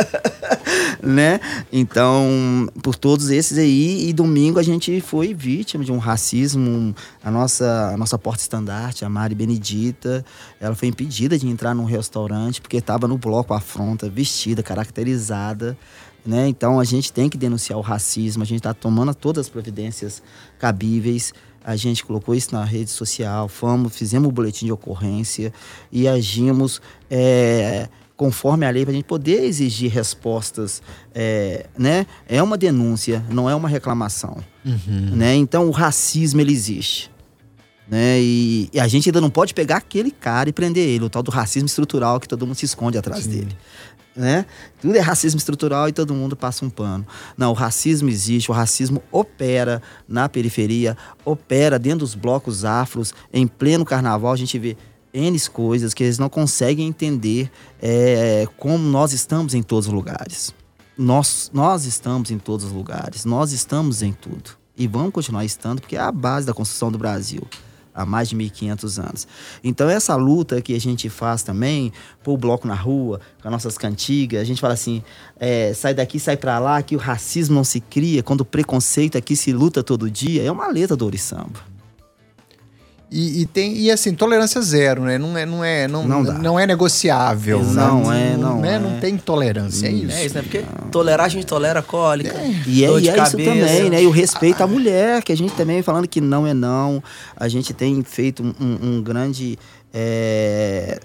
né? 1.02 1.38
Então, 1.70 2.66
por 2.82 2.94
todos 2.94 3.28
esses 3.28 3.58
aí, 3.58 4.08
e 4.08 4.12
domingo 4.12 4.58
a 4.58 4.62
gente 4.62 5.00
foi 5.02 5.34
vítima 5.34 5.84
de 5.84 5.92
um 5.92 5.98
racismo. 5.98 6.94
A 7.22 7.30
nossa, 7.30 7.90
a 7.92 7.96
nossa 7.96 8.18
porta-estandarte, 8.18 9.04
a 9.04 9.08
Mari 9.08 9.34
Benedita, 9.34 10.24
ela 10.58 10.74
foi 10.74 10.88
impedida 10.88 11.36
de 11.38 11.46
entrar 11.46 11.74
num 11.74 11.84
restaurante 11.84 12.60
porque 12.60 12.78
estava 12.78 13.06
no 13.06 13.18
bloco 13.18 13.52
afronta, 13.52 14.08
vestida, 14.08 14.62
caracterizada 14.62 15.76
né? 16.24 16.48
Então 16.48 16.80
a 16.80 16.84
gente 16.84 17.12
tem 17.12 17.28
que 17.28 17.36
denunciar 17.36 17.78
o 17.78 17.82
racismo, 17.82 18.42
a 18.42 18.46
gente 18.46 18.60
está 18.60 18.72
tomando 18.72 19.14
todas 19.14 19.46
as 19.46 19.48
providências 19.48 20.22
cabíveis. 20.58 21.34
A 21.64 21.76
gente 21.76 22.04
colocou 22.04 22.34
isso 22.34 22.54
na 22.54 22.62
rede 22.62 22.90
social, 22.90 23.48
fomos, 23.48 23.96
fizemos 23.96 24.28
o 24.28 24.32
boletim 24.32 24.66
de 24.66 24.72
ocorrência 24.72 25.50
e 25.90 26.06
agimos 26.06 26.82
é, 27.10 27.88
conforme 28.16 28.66
a 28.66 28.70
lei 28.70 28.84
para 28.84 28.92
a 28.92 28.94
gente 28.94 29.06
poder 29.06 29.44
exigir 29.44 29.90
respostas. 29.90 30.82
É, 31.14 31.66
né? 31.76 32.06
é 32.28 32.42
uma 32.42 32.58
denúncia, 32.58 33.24
não 33.30 33.48
é 33.48 33.54
uma 33.54 33.68
reclamação. 33.68 34.36
Uhum. 34.64 35.16
Né? 35.16 35.34
Então 35.36 35.66
o 35.66 35.70
racismo 35.70 36.40
ele 36.40 36.52
existe. 36.52 37.10
Né? 37.88 38.20
E, 38.20 38.70
e, 38.72 38.80
a 38.80 38.86
gente 38.86 39.08
ainda 39.08 39.20
não 39.20 39.30
pode 39.30 39.52
pegar 39.52 39.76
aquele 39.76 40.10
cara 40.10 40.48
e 40.48 40.52
prender 40.52 40.86
ele, 40.88 41.04
o 41.04 41.10
tal 41.10 41.22
do 41.22 41.30
racismo 41.30 41.66
estrutural 41.66 42.18
que 42.18 42.28
todo 42.28 42.46
mundo 42.46 42.56
se 42.56 42.64
esconde 42.64 42.96
atrás 42.96 43.24
Sim. 43.24 43.30
dele 43.30 43.56
né? 44.16 44.46
Tudo 44.80 44.96
é 44.96 45.00
racismo 45.00 45.38
estrutural 45.38 45.88
e 45.88 45.92
todo 45.92 46.14
mundo 46.14 46.36
passa 46.36 46.64
um 46.64 46.70
pano. 46.70 47.06
Não, 47.36 47.50
o 47.50 47.54
racismo 47.54 48.08
existe, 48.08 48.50
o 48.50 48.54
racismo 48.54 49.02
opera 49.10 49.82
na 50.08 50.28
periferia, 50.28 50.96
opera 51.24 51.78
dentro 51.78 52.00
dos 52.00 52.14
blocos 52.14 52.64
afros, 52.64 53.12
em 53.32 53.46
pleno 53.46 53.84
carnaval 53.84 54.32
a 54.32 54.36
gente 54.36 54.58
vê 54.58 54.76
N 55.12 55.38
coisas 55.48 55.94
que 55.94 56.02
eles 56.02 56.18
não 56.18 56.28
conseguem 56.28 56.88
entender 56.88 57.50
é, 57.80 58.46
como 58.56 58.78
nós 58.78 59.12
estamos 59.12 59.54
em 59.54 59.62
todos 59.62 59.86
os 59.86 59.92
lugares. 59.92 60.52
Nós, 60.96 61.50
nós 61.52 61.84
estamos 61.84 62.30
em 62.30 62.38
todos 62.38 62.66
os 62.66 62.72
lugares, 62.72 63.24
nós 63.24 63.52
estamos 63.52 64.02
em 64.02 64.12
tudo. 64.12 64.50
E 64.76 64.88
vamos 64.88 65.12
continuar 65.12 65.44
estando, 65.44 65.80
porque 65.80 65.96
é 65.96 66.00
a 66.00 66.10
base 66.10 66.46
da 66.46 66.52
construção 66.52 66.90
do 66.90 66.98
Brasil 66.98 67.42
há 67.94 68.04
mais 68.04 68.28
de 68.28 68.36
1.500 68.36 69.02
anos. 69.02 69.28
Então, 69.62 69.88
essa 69.88 70.16
luta 70.16 70.60
que 70.60 70.74
a 70.74 70.80
gente 70.80 71.08
faz 71.08 71.42
também, 71.42 71.92
pôr 72.22 72.34
o 72.34 72.36
bloco 72.36 72.66
na 72.66 72.74
rua, 72.74 73.20
com 73.40 73.48
as 73.48 73.52
nossas 73.52 73.78
cantigas, 73.78 74.40
a 74.40 74.44
gente 74.44 74.60
fala 74.60 74.74
assim: 74.74 75.02
é, 75.38 75.72
sai 75.72 75.94
daqui, 75.94 76.18
sai 76.18 76.36
para 76.36 76.58
lá, 76.58 76.82
que 76.82 76.96
o 76.96 76.98
racismo 76.98 77.54
não 77.54 77.64
se 77.64 77.80
cria, 77.80 78.22
quando 78.22 78.40
o 78.40 78.44
preconceito 78.44 79.16
aqui 79.16 79.36
se 79.36 79.52
luta 79.52 79.82
todo 79.82 80.10
dia, 80.10 80.42
é 80.42 80.50
uma 80.50 80.68
letra 80.68 80.96
do 80.96 81.04
Ouriçamba. 81.04 81.73
E, 83.16 83.42
e, 83.42 83.46
tem 83.46 83.78
e 83.78 83.92
assim 83.92 84.12
tolerância 84.12 84.60
zero, 84.60 85.02
né? 85.02 85.16
Não 85.18 85.38
é 85.38 85.46
não 85.46 85.64
é 85.64 85.86
não, 85.86 86.04
não, 86.04 86.22
não 86.24 86.58
é 86.58 86.66
negociável, 86.66 87.62
não, 87.62 88.10
né? 88.10 88.32
é 88.32 88.36
não, 88.36 88.60
né? 88.60 88.74
é. 88.74 88.78
não 88.80 88.98
tem 88.98 89.16
tolerância, 89.16 89.86
é 89.86 89.92
isso. 89.92 90.16
É 90.16 90.26
isso, 90.26 90.34
né? 90.34 90.42
Porque 90.42 90.64
tolerar 90.90 91.26
a 91.26 91.28
gente 91.28 91.46
tolera 91.46 91.80
cólica. 91.80 92.36
É. 92.36 92.48
E 92.66 92.84
é, 92.84 92.88
e 92.88 93.08
é 93.08 93.22
isso 93.22 93.36
também, 93.36 93.88
né? 93.88 94.02
E 94.02 94.06
o 94.08 94.10
respeito 94.10 94.60
à 94.64 94.66
mulher, 94.66 95.22
que 95.22 95.30
a 95.30 95.36
gente 95.36 95.54
também 95.54 95.80
falando 95.80 96.08
que 96.08 96.20
não 96.20 96.44
é 96.44 96.52
não, 96.52 97.00
a 97.36 97.46
gente 97.46 97.72
tem 97.72 98.02
feito 98.02 98.42
um, 98.42 98.78
um 98.82 99.00
grande 99.00 99.56
é, 99.92 100.98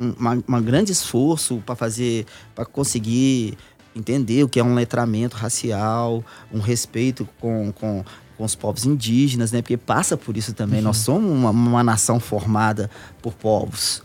uma, 0.00 0.42
uma 0.48 0.60
grande 0.62 0.90
esforço 0.90 1.62
para 1.66 1.76
fazer 1.76 2.24
para 2.54 2.64
conseguir 2.64 3.58
entender 3.94 4.42
o 4.42 4.48
que 4.48 4.58
é 4.58 4.64
um 4.64 4.74
letramento 4.74 5.36
racial, 5.36 6.24
um 6.50 6.60
respeito 6.60 7.28
com, 7.38 7.70
com 7.72 8.02
com 8.36 8.44
os 8.44 8.54
povos 8.54 8.84
indígenas, 8.84 9.52
né? 9.52 9.62
Porque 9.62 9.76
passa 9.76 10.16
por 10.16 10.36
isso 10.36 10.52
também. 10.52 10.78
Uhum. 10.78 10.86
Nós 10.86 10.98
somos 10.98 11.30
uma, 11.30 11.50
uma, 11.50 11.82
nação 11.82 12.20
formada 12.20 12.90
por 13.22 13.32
povos, 13.32 14.02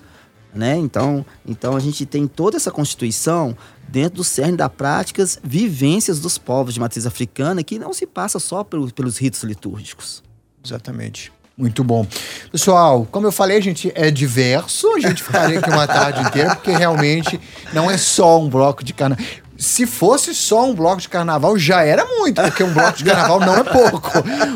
né? 0.54 0.78
Então, 0.78 1.26
então 1.46 1.76
a 1.76 1.80
gente 1.80 2.06
tem 2.06 2.28
toda 2.28 2.58
essa 2.58 2.72
constituição 2.72 3.56
dentro 3.88 4.18
do 4.18 4.24
cerne 4.24 4.56
das 4.56 4.72
práticas, 4.72 5.40
vivências 5.44 6.20
dos 6.20 6.38
povos 6.38 6.74
de 6.74 6.80
matriz 6.80 7.06
africana 7.06 7.64
que 7.64 7.78
não 7.78 7.94
se 7.94 8.08
passa 8.08 8.40
só 8.40 8.64
pelos, 8.64 8.92
pelos 8.92 9.18
ritos 9.18 9.44
litúrgicos. 9.44 10.24
Exatamente. 10.64 11.32
Muito 11.58 11.84
bom. 11.84 12.08
Pessoal, 12.52 13.06
como 13.12 13.28
eu 13.28 13.32
falei, 13.32 13.58
a 13.58 13.62
gente 13.62 13.92
é 13.94 14.10
diverso, 14.10 14.88
a 14.96 15.00
gente 15.00 15.22
ficaria 15.22 15.60
aqui 15.60 15.70
uma 15.70 15.86
tarde 15.86 16.22
inteira, 16.22 16.56
porque 16.56 16.72
realmente 16.72 17.40
não 17.74 17.92
é 17.92 17.98
só 17.98 18.42
um 18.42 18.50
bloco 18.50 18.84
de 18.84 18.94
carnaval. 18.94 19.24
Se 19.62 19.86
fosse 19.86 20.34
só 20.34 20.68
um 20.68 20.74
bloco 20.74 21.00
de 21.00 21.08
carnaval, 21.08 21.56
já 21.56 21.84
era 21.84 22.04
muito, 22.04 22.42
porque 22.42 22.64
um 22.64 22.74
bloco 22.74 22.98
de 22.98 23.04
carnaval 23.04 23.40
não 23.40 23.58
é 23.58 23.64
pouco. 23.64 24.12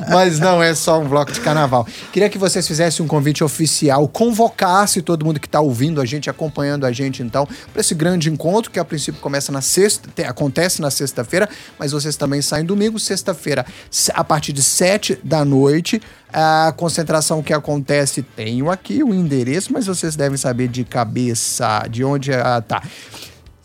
Mas 0.10 0.40
não 0.40 0.64
é 0.64 0.74
só 0.74 1.00
um 1.00 1.08
bloco 1.08 1.32
de 1.32 1.42
carnaval. 1.42 1.88
Queria 2.12 2.28
que 2.28 2.40
vocês 2.40 2.68
fizessem 2.68 3.06
um 3.06 3.08
convite 3.08 3.44
oficial, 3.44 4.08
convocasse 4.08 5.04
todo 5.04 5.24
mundo 5.24 5.40
que 5.40 5.46
está 5.46 5.62
ouvindo 5.62 6.02
a 6.02 6.06
gente, 6.06 6.28
acompanhando 6.28 6.88
a 6.88 6.92
gente, 6.92 7.22
então, 7.22 7.48
para 7.72 7.82
esse 7.82 7.94
grande 7.94 8.32
encontro, 8.32 8.72
que 8.72 8.80
a 8.80 8.84
princípio 8.84 9.22
começa 9.22 9.52
na 9.52 9.62
sexta, 9.62 10.10
acontece 10.28 10.82
na 10.82 10.90
sexta-feira, 10.90 11.48
mas 11.78 11.92
vocês 11.92 12.16
também 12.16 12.42
saem 12.42 12.66
domingo, 12.66 13.00
sexta-feira, 13.00 13.64
a 14.12 14.24
partir 14.24 14.54
de 14.54 14.64
sete 14.64 15.20
da 15.24 15.46
noite. 15.46 16.02
A 16.34 16.74
concentração 16.76 17.44
que 17.44 17.54
acontece, 17.54 18.24
tenho 18.24 18.72
aqui 18.72 19.04
o 19.04 19.14
endereço, 19.14 19.72
mas 19.72 19.86
vocês 19.86 20.16
devem 20.16 20.36
saber 20.36 20.68
de 20.68 20.84
cabeça 20.84 21.86
de 21.92 22.04
onde 22.04 22.34
ah, 22.34 22.60
tá. 22.68 22.82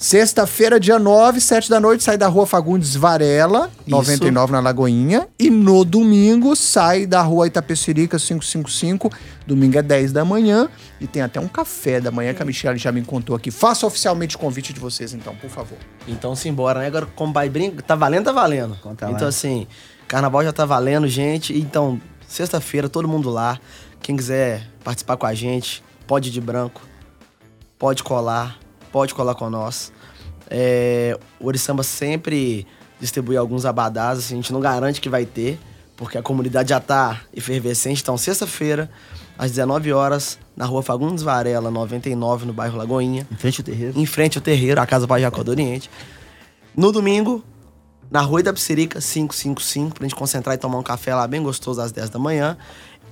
Sexta-feira, 0.02 0.80
dia 0.80 0.98
9, 0.98 1.42
7 1.42 1.68
da 1.68 1.78
noite, 1.78 2.02
sai 2.02 2.16
da 2.16 2.26
rua 2.26 2.46
Fagundes 2.46 2.96
Varela, 2.96 3.70
99 3.86 4.44
Isso. 4.44 4.52
na 4.52 4.58
Lagoinha. 4.58 5.28
E 5.38 5.50
no 5.50 5.84
domingo, 5.84 6.56
sai 6.56 7.04
da 7.04 7.20
rua 7.20 7.46
Itapecerica, 7.46 8.18
555. 8.18 9.12
Domingo 9.46 9.76
é 9.76 9.82
10 9.82 10.10
da 10.10 10.24
manhã. 10.24 10.70
E 10.98 11.06
tem 11.06 11.20
até 11.20 11.38
um 11.38 11.46
café 11.46 12.00
da 12.00 12.10
manhã 12.10 12.32
que 12.32 12.42
a 12.42 12.46
Michelle 12.46 12.78
já 12.78 12.90
me 12.90 13.02
contou 13.02 13.36
aqui. 13.36 13.50
Faça 13.50 13.86
oficialmente 13.86 14.36
o 14.36 14.38
convite 14.38 14.72
de 14.72 14.80
vocês, 14.80 15.12
então, 15.12 15.36
por 15.36 15.50
favor. 15.50 15.76
Então, 16.08 16.34
simbora, 16.34 16.80
né? 16.80 16.86
Agora, 16.86 17.04
como 17.14 17.34
vai 17.34 17.50
brinco, 17.50 17.82
tá 17.82 17.94
valendo, 17.94 18.24
tá 18.24 18.32
valendo. 18.32 18.76
Conta 18.76 19.04
então, 19.04 19.20
lá. 19.24 19.28
assim, 19.28 19.66
carnaval 20.08 20.42
já 20.42 20.50
tá 20.50 20.64
valendo, 20.64 21.06
gente. 21.08 21.52
Então, 21.58 22.00
sexta-feira, 22.26 22.88
todo 22.88 23.06
mundo 23.06 23.28
lá. 23.28 23.60
Quem 24.00 24.16
quiser 24.16 24.66
participar 24.82 25.18
com 25.18 25.26
a 25.26 25.34
gente, 25.34 25.84
pode 26.06 26.30
ir 26.30 26.32
de 26.32 26.40
branco, 26.40 26.80
pode 27.78 28.02
colar 28.02 28.58
pode 28.92 29.14
colar 29.14 29.34
com 29.34 29.48
nós. 29.50 29.92
É, 30.48 31.18
o 31.38 31.46
Orisamba 31.46 31.82
sempre 31.82 32.66
distribui 33.00 33.36
alguns 33.36 33.64
abadás, 33.64 34.18
assim, 34.18 34.34
a 34.34 34.36
gente 34.36 34.52
não 34.52 34.60
garante 34.60 35.00
que 35.00 35.08
vai 35.08 35.24
ter, 35.24 35.58
porque 35.96 36.18
a 36.18 36.22
comunidade 36.22 36.70
já 36.70 36.80
tá 36.80 37.20
efervescente. 37.32 38.02
Então, 38.02 38.18
sexta-feira, 38.18 38.90
às 39.38 39.50
19 39.50 39.92
horas, 39.92 40.38
na 40.56 40.66
rua 40.66 40.82
Fagundes 40.82 41.22
Varela, 41.22 41.70
99, 41.70 42.46
no 42.46 42.52
bairro 42.52 42.76
Lagoinha. 42.76 43.26
Em 43.30 43.36
frente 43.36 43.60
ao 43.60 43.64
terreiro. 43.64 43.98
Em 43.98 44.06
frente 44.06 44.38
ao 44.38 44.42
terreiro, 44.42 44.80
a 44.80 44.86
Casa 44.86 45.06
Pai 45.06 45.20
Jacó 45.20 45.42
do 45.42 45.50
Oriente. 45.50 45.90
No 46.76 46.92
domingo, 46.92 47.42
na 48.10 48.20
Rua 48.20 48.42
da 48.42 48.52
Psirica, 48.52 49.00
555, 49.00 49.94
pra 49.94 50.04
gente 50.04 50.14
concentrar 50.14 50.54
e 50.54 50.58
tomar 50.58 50.78
um 50.78 50.82
café 50.82 51.14
lá 51.14 51.26
bem 51.26 51.42
gostoso 51.42 51.80
às 51.80 51.92
10 51.92 52.10
da 52.10 52.18
manhã. 52.18 52.56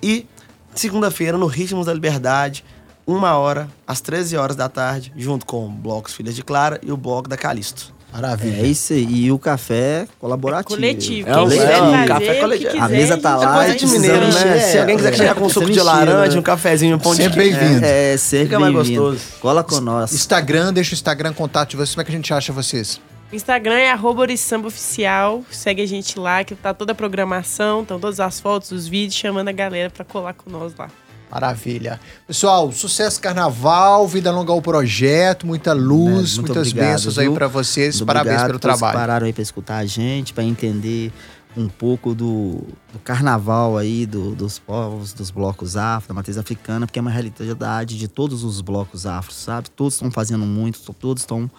E 0.03 0.27
segunda-feira, 0.75 1.39
no 1.39 1.47
Ritmos 1.47 1.87
da 1.87 1.95
Liberdade, 1.95 2.65
uma 3.09 3.39
hora, 3.39 3.69
às 3.87 4.03
13 4.03 4.37
horas 4.37 4.55
da 4.55 4.69
tarde, 4.69 5.11
junto 5.17 5.47
com 5.47 5.65
o 5.65 5.69
Blocos 5.71 6.13
Filhas 6.13 6.37
de 6.37 6.43
Clara 6.43 6.79
e 6.83 6.93
o 6.93 6.97
Bloco 6.97 7.27
da 7.27 7.39
Calisto. 7.39 7.97
Maravilha. 8.13 8.63
É 8.63 8.67
isso 8.67 8.93
aí. 8.93 9.07
E 9.25 9.33
o 9.33 9.39
café 9.39 10.07
colaborativo. 10.19 10.75
É 10.75 10.77
coletivo. 10.77 11.29
É 11.29 11.35
Quem 11.35 11.49
quiser 11.49 11.73
é, 11.73 11.79
fazer, 11.79 12.07
café 12.07 12.35
coletivo. 12.35 12.83
a 12.83 12.89
mesa 12.89 13.19
tá 13.19 13.37
lá. 13.37 13.53
É 13.53 13.67
coisa 13.67 13.79
de 13.79 13.87
mineiro, 13.87 14.27
né? 14.27 14.61
Se 14.61 14.79
alguém 14.79 14.97
quiser 14.97 15.15
chegar 15.15 15.35
com 15.35 15.45
um 15.45 15.49
suco 15.49 15.71
de 15.71 15.81
laranja, 15.81 16.35
né? 16.35 16.39
um 16.39 16.43
cafezinho, 16.43 16.97
um 16.97 16.99
pão 16.99 17.15
de 17.15 17.23
Sempre 17.23 17.51
bem-vindo. 17.51 17.85
É, 17.85 18.15
é 18.15 18.17
sempre 18.17 18.59
bem-vindo. 18.59 19.19
Cola 19.41 19.65
com 19.65 19.81
nós. 19.81 20.13
Instagram, 20.13 20.73
deixa 20.73 20.93
o 20.93 20.95
Instagram, 20.95 21.33
contato 21.33 21.71
de 21.71 21.77
vocês. 21.77 21.95
Como 21.95 22.03
é 22.03 22.05
que 22.05 22.13
a 22.13 22.15
gente 22.15 22.33
acha 22.33 22.53
vocês? 22.53 23.01
Instagram 23.33 23.75
é 23.75 23.91
arroba 23.91 24.27
Oficial. 24.65 25.45
Segue 25.51 25.83
a 25.83 25.87
gente 25.87 26.19
lá, 26.19 26.45
que 26.45 26.55
tá 26.55 26.73
toda 26.73 26.93
a 26.93 26.95
programação, 26.95 27.83
estão 27.83 28.01
todas 28.01 28.21
as 28.21 28.41
fotos, 28.41 28.71
os 28.71 28.89
vídeos, 28.89 29.15
chamando 29.15 29.49
a 29.49 29.53
galera 29.53 29.91
para 29.91 30.05
colar 30.05 30.33
com 30.33 30.51
nós 30.51 30.75
lá. 30.79 30.89
Maravilha. 31.31 32.01
Pessoal, 32.27 32.73
sucesso 32.73 33.21
carnaval, 33.21 34.09
vida 34.09 34.31
longa 34.33 34.53
ao 34.53 34.63
projeto, 34.63 35.47
muita 35.47 35.73
luz, 35.73 36.39
muitas 36.39 36.69
obrigado, 36.69 36.93
bênçãos 36.93 37.17
viu? 37.17 37.31
aí 37.31 37.35
para 37.35 37.47
vocês. 37.47 37.97
Muito 37.97 38.07
Parabéns 38.07 38.43
pelo 38.43 38.59
trabalho. 38.59 38.99
pararam 38.99 39.27
aí 39.27 39.33
para 39.33 39.43
escutar 39.43 39.77
a 39.77 39.87
gente, 39.87 40.33
para 40.33 40.43
entender 40.45 41.13
um 41.57 41.69
pouco 41.69 42.15
do, 42.15 42.63
do 42.93 42.99
carnaval 43.03 43.77
aí, 43.77 44.07
do, 44.07 44.35
dos 44.35 44.59
povos, 44.59 45.13
dos 45.13 45.31
blocos 45.31 45.77
afro, 45.77 46.09
da 46.09 46.15
matriz 46.15 46.39
africana, 46.39 46.87
porque 46.87 46.99
é 46.99 47.03
uma 47.03 47.11
realidade 47.11 47.99
de 47.99 48.09
todos 48.09 48.45
os 48.45 48.61
blocos 48.61 49.07
afro, 49.07 49.33
sabe? 49.33 49.69
Todos 49.71 49.95
estão 49.95 50.11
fazendo 50.11 50.47
muito, 50.47 50.81
todos 50.95 51.23
estão 51.23 51.51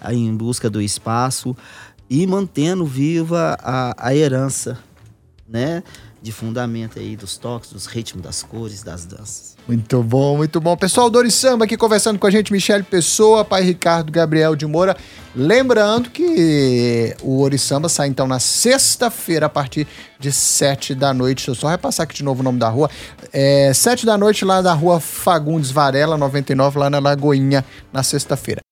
aí 0.00 0.18
em 0.18 0.36
busca 0.36 0.68
do 0.68 0.80
espaço 0.80 1.56
e 2.08 2.26
mantendo 2.26 2.84
viva 2.84 3.56
a, 3.60 3.94
a 3.98 4.14
herança, 4.14 4.78
né? 5.48 5.82
De 6.22 6.32
fundamento 6.32 6.98
aí 6.98 7.16
dos 7.16 7.36
toques, 7.36 7.72
dos 7.72 7.86
ritmos, 7.86 8.22
das 8.22 8.42
cores, 8.42 8.82
das 8.82 9.04
danças. 9.04 9.56
Muito 9.66 10.02
bom, 10.02 10.36
muito 10.36 10.60
bom. 10.60 10.76
Pessoal, 10.76 11.10
Dori 11.10 11.30
Samba 11.30 11.64
aqui 11.64 11.76
conversando 11.76 12.18
com 12.18 12.26
a 12.26 12.30
gente, 12.30 12.52
Michele 12.52 12.82
Pessoa, 12.82 13.44
pai 13.44 13.62
Ricardo 13.62 14.12
Gabriel 14.12 14.54
de 14.54 14.66
Moura. 14.66 14.96
Lembrando 15.34 16.08
que 16.08 17.14
o 17.20 17.42
Ori 17.42 17.58
Samba 17.58 17.88
sai 17.88 18.08
então 18.08 18.26
na 18.26 18.38
sexta-feira, 18.38 19.46
a 19.46 19.48
partir 19.48 19.86
de 20.18 20.32
sete 20.32 20.94
da 20.94 21.12
noite. 21.12 21.38
Deixa 21.38 21.50
eu 21.50 21.54
só 21.54 21.68
repassar 21.68 22.04
aqui 22.04 22.14
de 22.14 22.24
novo 22.24 22.40
o 22.40 22.44
nome 22.44 22.58
da 22.58 22.68
rua. 22.68 22.88
É 23.32 23.72
sete 23.74 24.06
da 24.06 24.16
noite 24.16 24.44
lá 24.44 24.62
da 24.62 24.72
rua 24.72 24.98
Fagundes 25.00 25.70
Varela, 25.70 26.16
99, 26.16 26.78
lá 26.78 26.88
na 26.88 26.98
Lagoinha, 26.98 27.64
na 27.92 28.02
sexta-feira. 28.02 28.65